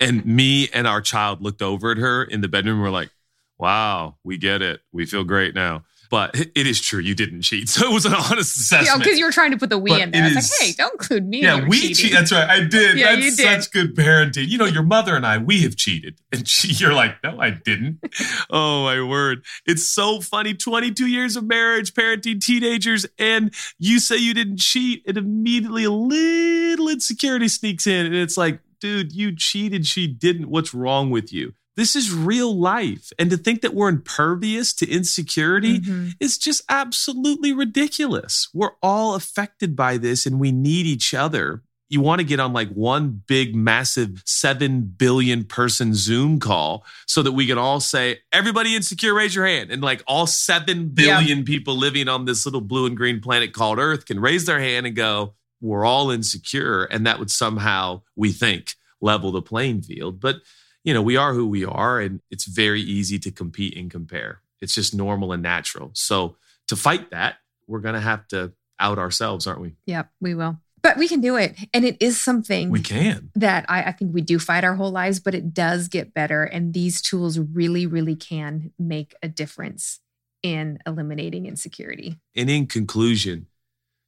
And 0.00 0.24
me 0.36 0.68
and 0.72 0.86
our 0.86 1.00
child 1.00 1.42
looked 1.42 1.62
over 1.62 1.90
at 1.90 1.98
her 1.98 2.22
in 2.22 2.42
the 2.42 2.48
bedroom. 2.48 2.76
And 2.76 2.82
we're 2.84 2.90
like, 2.90 3.10
"Wow, 3.58 4.16
we 4.22 4.38
get 4.38 4.62
it. 4.62 4.80
We 4.92 5.04
feel 5.04 5.24
great 5.24 5.54
now." 5.54 5.84
But 6.10 6.34
it 6.34 6.66
is 6.66 6.80
true, 6.80 6.98
you 7.00 7.14
didn't 7.14 7.42
cheat. 7.42 7.68
So 7.80 7.88
it 7.88 7.94
was 7.94 8.04
an 8.04 8.14
honest 8.14 8.56
assessment. 8.56 8.86
Yeah, 8.86 8.98
because 8.98 9.18
you 9.18 9.24
were 9.24 9.30
trying 9.32 9.52
to 9.52 9.56
put 9.56 9.70
the 9.70 9.78
we 9.78 9.90
But 9.90 10.00
in 10.00 10.10
there. 10.10 10.24
it 10.26 10.32
It's 10.32 10.34
like, 10.34 10.44
is- 10.44 10.58
hey, 10.58 10.72
don't 10.72 10.92
include 10.94 11.26
me. 11.28 11.42
Yeah, 11.42 11.58
in 11.58 11.68
we 11.68 11.78
cheating. 11.80 11.94
cheat. 11.96 12.12
That's 12.12 12.32
right. 12.32 12.50
I 12.50 12.60
did. 12.64 12.98
Yeah, 12.98 13.14
That's 13.14 13.24
you 13.24 13.36
did. 13.36 13.62
such 13.62 13.70
good 13.72 13.94
parenting. 13.94 14.48
You 14.48 14.58
know, 14.58 14.64
your 14.64 14.82
mother 14.82 15.14
and 15.14 15.24
I, 15.24 15.38
we 15.38 15.62
have 15.62 15.76
cheated. 15.76 16.20
And 16.32 16.46
she, 16.48 16.72
you're 16.72 16.92
like, 16.92 17.22
no, 17.24 17.40
I 17.40 17.50
didn't. 17.50 17.98
oh, 18.50 18.84
my 18.84 19.00
word. 19.02 19.44
It's 19.66 19.86
so 19.88 20.20
funny. 20.20 20.54
22 20.54 21.06
years 21.06 21.36
of 21.36 21.44
marriage, 21.44 21.92
parenting 21.94 22.40
teenagers, 22.40 23.06
and 23.18 23.52
you 23.78 23.98
say 24.00 24.16
you 24.16 24.34
didn't 24.34 24.58
cheat, 24.58 25.02
and 25.06 25.16
immediately 25.16 25.84
a 25.84 25.90
little 25.90 26.88
insecurity 26.88 27.48
sneaks 27.48 27.86
in. 27.86 28.06
And 28.06 28.14
it's 28.14 28.36
like, 28.36 28.60
dude, 28.80 29.12
you 29.12 29.34
cheated. 29.36 29.86
She 29.86 30.06
didn't. 30.06 30.48
What's 30.50 30.72
wrong 30.74 31.10
with 31.10 31.32
you? 31.32 31.54
This 31.80 31.96
is 31.96 32.12
real 32.12 32.54
life. 32.54 33.10
And 33.18 33.30
to 33.30 33.38
think 33.38 33.62
that 33.62 33.72
we're 33.72 33.88
impervious 33.88 34.74
to 34.74 34.86
insecurity, 34.86 35.80
Mhm. 35.80 36.12
it's 36.20 36.36
just 36.36 36.60
absolutely 36.68 37.54
ridiculous. 37.54 38.48
We're 38.52 38.74
all 38.82 39.14
affected 39.14 39.74
by 39.74 39.96
this 39.96 40.26
and 40.26 40.38
we 40.38 40.52
need 40.52 40.84
each 40.84 41.14
other. 41.14 41.62
You 41.88 42.02
want 42.02 42.20
to 42.20 42.24
get 42.24 42.38
on 42.38 42.52
like 42.52 42.68
one 42.70 43.22
big, 43.26 43.56
massive 43.56 44.22
7 44.26 44.82
billion 44.96 45.44
person 45.44 45.94
Zoom 45.94 46.38
call 46.38 46.84
so 47.06 47.22
that 47.22 47.32
we 47.32 47.46
can 47.46 47.56
all 47.56 47.80
say, 47.80 48.18
everybody 48.30 48.76
insecure, 48.76 49.14
raise 49.14 49.34
your 49.34 49.46
hand. 49.46 49.70
And 49.70 49.80
like 49.82 50.02
all 50.06 50.26
7 50.26 50.90
billion 50.90 51.44
people 51.44 51.76
living 51.76 52.08
on 52.08 52.26
this 52.26 52.44
little 52.44 52.60
blue 52.60 52.84
and 52.86 52.96
green 52.96 53.20
planet 53.20 53.54
called 53.54 53.78
Earth 53.78 54.04
can 54.04 54.20
raise 54.20 54.44
their 54.44 54.60
hand 54.60 54.86
and 54.86 54.94
go, 54.94 55.34
we're 55.62 55.84
all 55.86 56.10
insecure. 56.10 56.84
And 56.84 57.06
that 57.06 57.18
would 57.18 57.30
somehow, 57.30 58.02
we 58.14 58.32
think, 58.32 58.74
level 59.00 59.32
the 59.32 59.42
playing 59.42 59.80
field. 59.82 60.20
But 60.20 60.42
you 60.84 60.94
know, 60.94 61.02
we 61.02 61.16
are 61.16 61.34
who 61.34 61.46
we 61.46 61.64
are, 61.64 62.00
and 62.00 62.20
it's 62.30 62.44
very 62.44 62.80
easy 62.80 63.18
to 63.20 63.30
compete 63.30 63.76
and 63.76 63.90
compare. 63.90 64.40
It's 64.60 64.74
just 64.74 64.94
normal 64.94 65.32
and 65.32 65.42
natural. 65.42 65.90
So 65.94 66.36
to 66.68 66.76
fight 66.76 67.10
that, 67.10 67.36
we're 67.66 67.80
going 67.80 67.94
to 67.94 68.00
have 68.00 68.26
to 68.28 68.52
out 68.78 68.98
ourselves, 68.98 69.46
aren't 69.46 69.60
we? 69.60 69.74
Yeah, 69.86 70.04
we 70.20 70.34
will. 70.34 70.58
But 70.82 70.96
we 70.96 71.08
can 71.08 71.20
do 71.20 71.36
it. 71.36 71.56
And 71.74 71.84
it 71.84 71.98
is 72.00 72.18
something 72.18 72.70
We 72.70 72.80
can. 72.80 73.30
that 73.34 73.66
I, 73.68 73.84
I 73.84 73.92
think 73.92 74.14
we 74.14 74.22
do 74.22 74.38
fight 74.38 74.64
our 74.64 74.74
whole 74.74 74.90
lives, 74.90 75.20
but 75.20 75.34
it 75.34 75.52
does 75.52 75.88
get 75.88 76.14
better. 76.14 76.42
And 76.42 76.72
these 76.72 77.02
tools 77.02 77.38
really, 77.38 77.86
really 77.86 78.16
can 78.16 78.72
make 78.78 79.14
a 79.22 79.28
difference 79.28 80.00
in 80.42 80.78
eliminating 80.86 81.44
insecurity. 81.44 82.18
And 82.34 82.48
in 82.48 82.66
conclusion, 82.66 83.46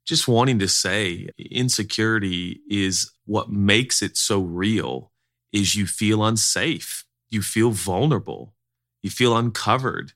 just 0.07 0.27
wanting 0.27 0.59
to 0.61 0.69
say 0.69 1.29
insecurity 1.39 2.61
is 2.69 3.13
what 3.27 3.51
makes 3.51 4.01
it 4.01 4.17
so 4.17 4.41
real 4.41 5.12
is 5.53 5.77
you 5.77 5.87
feel 5.87 6.25
unsafe. 6.25 7.05
You 7.29 7.43
feel 7.43 7.71
vulnerable. 7.71 8.55
You 9.03 9.11
feel 9.11 9.37
uncovered. 9.37 10.13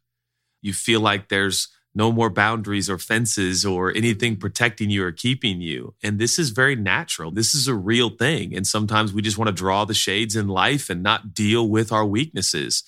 You 0.62 0.72
feel 0.72 1.00
like 1.00 1.28
there's 1.28 1.68
no 1.94 2.12
more 2.12 2.28
boundaries 2.28 2.90
or 2.90 2.98
fences 2.98 3.64
or 3.64 3.90
anything 3.96 4.36
protecting 4.36 4.90
you 4.90 5.02
or 5.02 5.12
keeping 5.12 5.62
you. 5.62 5.94
And 6.02 6.18
this 6.18 6.38
is 6.38 6.50
very 6.50 6.76
natural. 6.76 7.30
This 7.30 7.54
is 7.54 7.68
a 7.68 7.74
real 7.74 8.10
thing. 8.10 8.54
And 8.54 8.66
sometimes 8.66 9.14
we 9.14 9.22
just 9.22 9.38
want 9.38 9.48
to 9.48 9.52
draw 9.52 9.86
the 9.86 9.94
shades 9.94 10.36
in 10.36 10.46
life 10.46 10.90
and 10.90 11.02
not 11.02 11.32
deal 11.32 11.66
with 11.66 11.92
our 11.92 12.04
weaknesses. 12.04 12.84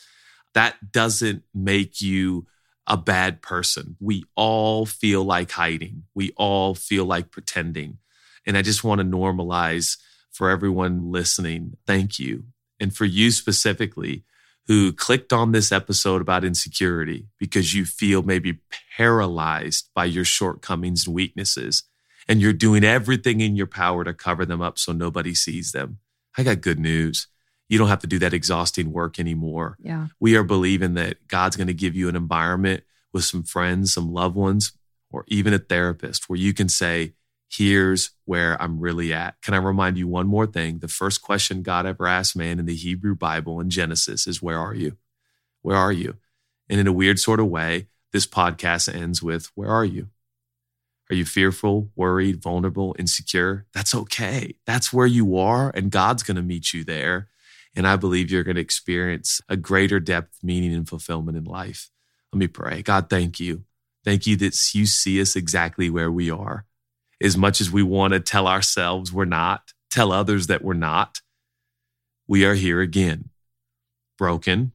That 0.52 0.92
doesn't 0.92 1.42
make 1.54 2.02
you 2.02 2.46
a 2.86 2.98
bad 2.98 3.40
person. 3.40 3.96
We 3.98 4.24
all 4.34 4.84
feel 4.84 5.24
like 5.24 5.52
hiding. 5.52 6.04
We 6.14 6.32
all 6.36 6.74
feel 6.74 7.06
like 7.06 7.30
pretending. 7.30 7.98
And 8.46 8.58
I 8.58 8.62
just 8.62 8.84
want 8.84 9.00
to 9.00 9.06
normalize 9.06 9.96
for 10.38 10.50
everyone 10.50 11.10
listening. 11.10 11.76
Thank 11.84 12.20
you. 12.20 12.44
And 12.78 12.94
for 12.94 13.04
you 13.04 13.32
specifically, 13.32 14.22
who 14.68 14.92
clicked 14.92 15.32
on 15.32 15.50
this 15.50 15.72
episode 15.72 16.20
about 16.22 16.44
insecurity 16.44 17.26
because 17.40 17.74
you 17.74 17.84
feel 17.84 18.22
maybe 18.22 18.58
paralyzed 18.96 19.90
by 19.96 20.04
your 20.04 20.24
shortcomings 20.24 21.06
and 21.06 21.14
weaknesses, 21.16 21.82
and 22.28 22.40
you're 22.40 22.52
doing 22.52 22.84
everything 22.84 23.40
in 23.40 23.56
your 23.56 23.66
power 23.66 24.04
to 24.04 24.14
cover 24.14 24.46
them 24.46 24.62
up 24.62 24.78
so 24.78 24.92
nobody 24.92 25.34
sees 25.34 25.72
them. 25.72 25.98
I 26.36 26.44
got 26.44 26.60
good 26.60 26.78
news. 26.78 27.26
You 27.68 27.78
don't 27.78 27.88
have 27.88 28.00
to 28.00 28.06
do 28.06 28.20
that 28.20 28.32
exhausting 28.32 28.92
work 28.92 29.18
anymore 29.18 29.76
Yeah. 29.80 30.06
we 30.20 30.36
are 30.36 30.44
believing 30.44 30.94
that 30.94 31.26
God's 31.26 31.56
going 31.56 31.66
to 31.66 31.74
give 31.74 31.96
you 31.96 32.08
an 32.08 32.14
environment 32.16 32.84
with 33.12 33.24
some 33.24 33.42
friends, 33.42 33.92
some 33.92 34.12
loved 34.12 34.36
ones, 34.36 34.72
or 35.10 35.24
even 35.26 35.52
a 35.52 35.58
therapist 35.58 36.28
where 36.28 36.38
you 36.38 36.54
can 36.54 36.68
say, 36.68 37.14
Here's 37.50 38.10
where 38.24 38.60
I'm 38.60 38.78
really 38.78 39.12
at. 39.12 39.40
Can 39.40 39.54
I 39.54 39.58
remind 39.58 39.96
you 39.96 40.06
one 40.06 40.26
more 40.26 40.46
thing? 40.46 40.80
The 40.80 40.88
first 40.88 41.22
question 41.22 41.62
God 41.62 41.86
ever 41.86 42.06
asked 42.06 42.36
man 42.36 42.58
in 42.58 42.66
the 42.66 42.74
Hebrew 42.74 43.14
Bible 43.14 43.58
in 43.60 43.70
Genesis 43.70 44.26
is, 44.26 44.42
Where 44.42 44.58
are 44.58 44.74
you? 44.74 44.98
Where 45.62 45.76
are 45.76 45.92
you? 45.92 46.16
And 46.68 46.78
in 46.78 46.86
a 46.86 46.92
weird 46.92 47.18
sort 47.18 47.40
of 47.40 47.46
way, 47.46 47.88
this 48.12 48.26
podcast 48.26 48.94
ends 48.94 49.22
with, 49.22 49.50
Where 49.54 49.70
are 49.70 49.84
you? 49.84 50.08
Are 51.10 51.14
you 51.14 51.24
fearful, 51.24 51.90
worried, 51.96 52.42
vulnerable, 52.42 52.94
insecure? 52.98 53.66
That's 53.72 53.94
okay. 53.94 54.56
That's 54.66 54.92
where 54.92 55.06
you 55.06 55.38
are, 55.38 55.72
and 55.74 55.90
God's 55.90 56.22
going 56.22 56.36
to 56.36 56.42
meet 56.42 56.74
you 56.74 56.84
there. 56.84 57.28
And 57.74 57.86
I 57.86 57.96
believe 57.96 58.30
you're 58.30 58.44
going 58.44 58.56
to 58.56 58.62
experience 58.62 59.40
a 59.48 59.56
greater 59.56 60.00
depth, 60.00 60.38
meaning, 60.42 60.74
and 60.74 60.88
fulfillment 60.88 61.38
in 61.38 61.44
life. 61.44 61.90
Let 62.32 62.38
me 62.38 62.46
pray. 62.46 62.82
God, 62.82 63.08
thank 63.08 63.40
you. 63.40 63.64
Thank 64.04 64.26
you 64.26 64.36
that 64.36 64.74
you 64.74 64.84
see 64.84 65.20
us 65.20 65.34
exactly 65.34 65.88
where 65.88 66.10
we 66.10 66.30
are. 66.30 66.66
As 67.22 67.36
much 67.36 67.60
as 67.60 67.70
we 67.70 67.82
want 67.82 68.12
to 68.12 68.20
tell 68.20 68.46
ourselves 68.46 69.12
we're 69.12 69.24
not, 69.24 69.72
tell 69.90 70.12
others 70.12 70.46
that 70.46 70.62
we're 70.62 70.74
not, 70.74 71.20
we 72.26 72.44
are 72.44 72.54
here 72.54 72.80
again, 72.80 73.30
broken. 74.16 74.72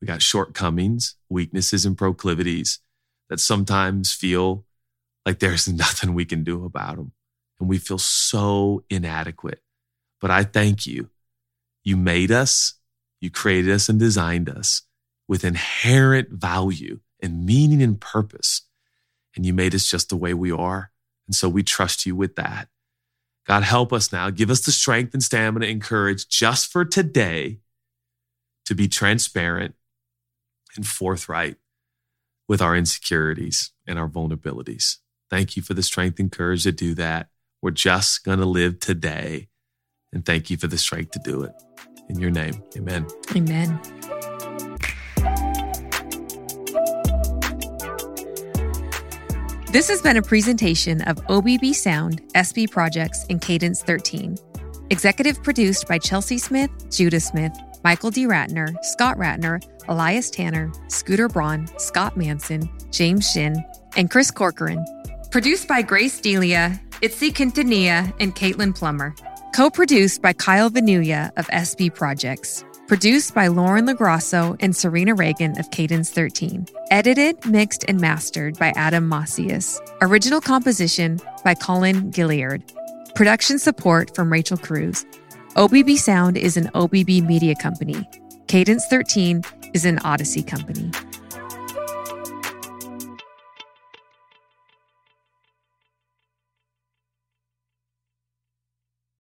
We 0.00 0.06
got 0.06 0.22
shortcomings, 0.22 1.16
weaknesses, 1.28 1.84
and 1.84 1.98
proclivities 1.98 2.80
that 3.28 3.40
sometimes 3.40 4.12
feel 4.12 4.64
like 5.24 5.38
there's 5.38 5.68
nothing 5.72 6.14
we 6.14 6.24
can 6.24 6.44
do 6.44 6.64
about 6.64 6.96
them. 6.96 7.12
And 7.58 7.68
we 7.68 7.78
feel 7.78 7.98
so 7.98 8.84
inadequate. 8.88 9.60
But 10.20 10.30
I 10.30 10.44
thank 10.44 10.86
you 10.86 11.10
you 11.86 11.96
made 11.96 12.32
us, 12.32 12.74
you 13.20 13.30
created 13.30 13.70
us 13.72 13.88
and 13.88 13.96
designed 13.96 14.50
us 14.50 14.82
with 15.28 15.44
inherent 15.44 16.30
value 16.30 16.98
and 17.22 17.46
meaning 17.46 17.80
and 17.80 18.00
purpose. 18.00 18.62
And 19.36 19.46
you 19.46 19.54
made 19.54 19.72
us 19.72 19.84
just 19.84 20.08
the 20.08 20.16
way 20.16 20.34
we 20.34 20.50
are. 20.50 20.90
And 21.26 21.34
so 21.34 21.48
we 21.48 21.62
trust 21.62 22.06
you 22.06 22.14
with 22.14 22.36
that. 22.36 22.68
God, 23.46 23.62
help 23.62 23.92
us 23.92 24.12
now. 24.12 24.30
Give 24.30 24.50
us 24.50 24.60
the 24.60 24.72
strength 24.72 25.14
and 25.14 25.22
stamina 25.22 25.66
and 25.66 25.80
courage 25.80 26.28
just 26.28 26.70
for 26.70 26.84
today 26.84 27.58
to 28.64 28.74
be 28.74 28.88
transparent 28.88 29.74
and 30.74 30.86
forthright 30.86 31.56
with 32.48 32.60
our 32.60 32.76
insecurities 32.76 33.72
and 33.86 33.98
our 33.98 34.08
vulnerabilities. 34.08 34.96
Thank 35.30 35.56
you 35.56 35.62
for 35.62 35.74
the 35.74 35.82
strength 35.82 36.18
and 36.18 36.30
courage 36.30 36.64
to 36.64 36.72
do 36.72 36.94
that. 36.94 37.28
We're 37.62 37.70
just 37.70 38.24
going 38.24 38.38
to 38.38 38.46
live 38.46 38.80
today. 38.80 39.48
And 40.12 40.24
thank 40.24 40.50
you 40.50 40.56
for 40.56 40.66
the 40.66 40.78
strength 40.78 41.12
to 41.12 41.18
do 41.18 41.42
it. 41.42 41.52
In 42.08 42.20
your 42.20 42.30
name, 42.30 42.62
amen. 42.76 43.06
Amen. 43.34 44.15
This 49.72 49.88
has 49.88 50.00
been 50.00 50.16
a 50.16 50.22
presentation 50.22 51.02
of 51.02 51.16
OBB 51.26 51.74
Sound, 51.74 52.22
SB 52.34 52.70
Projects, 52.70 53.26
and 53.28 53.40
Cadence 53.40 53.82
13. 53.82 54.36
Executive 54.90 55.42
produced 55.42 55.88
by 55.88 55.98
Chelsea 55.98 56.38
Smith, 56.38 56.70
Judah 56.90 57.18
Smith, 57.18 57.52
Michael 57.82 58.10
D. 58.10 58.26
Ratner, 58.26 58.72
Scott 58.84 59.18
Ratner, 59.18 59.60
Elias 59.88 60.30
Tanner, 60.30 60.72
Scooter 60.86 61.28
Braun, 61.28 61.66
Scott 61.78 62.16
Manson, 62.16 62.70
James 62.90 63.28
Shin, 63.28 63.62
and 63.96 64.08
Chris 64.08 64.30
Corcoran. 64.30 64.84
Produced 65.32 65.66
by 65.66 65.82
Grace 65.82 66.20
Delia, 66.20 66.80
Itzi 67.02 67.32
Quintanilla, 67.32 68.14
and 68.20 68.34
Caitlin 68.36 68.74
Plummer. 68.74 69.14
Co 69.54 69.68
produced 69.68 70.22
by 70.22 70.32
Kyle 70.32 70.70
Vanuya 70.70 71.32
of 71.36 71.48
SB 71.48 71.92
Projects. 71.92 72.64
Produced 72.86 73.34
by 73.34 73.48
Lauren 73.48 73.86
Lagrasso 73.86 74.56
and 74.60 74.74
Serena 74.74 75.12
Reagan 75.12 75.58
of 75.58 75.72
Cadence 75.72 76.12
13. 76.12 76.66
Edited, 76.92 77.44
mixed, 77.44 77.84
and 77.88 78.00
mastered 78.00 78.56
by 78.60 78.72
Adam 78.76 79.08
Macias. 79.08 79.80
Original 80.02 80.40
composition 80.40 81.18
by 81.42 81.54
Colin 81.54 82.12
Gilliard. 82.12 82.62
Production 83.16 83.58
support 83.58 84.14
from 84.14 84.30
Rachel 84.30 84.56
Cruz. 84.56 85.04
OBB 85.56 85.96
Sound 85.96 86.36
is 86.36 86.56
an 86.56 86.68
OBB 86.76 87.26
media 87.26 87.56
company. 87.56 88.08
Cadence 88.46 88.86
13 88.86 89.42
is 89.74 89.84
an 89.84 89.98
Odyssey 90.04 90.44
company. 90.44 90.92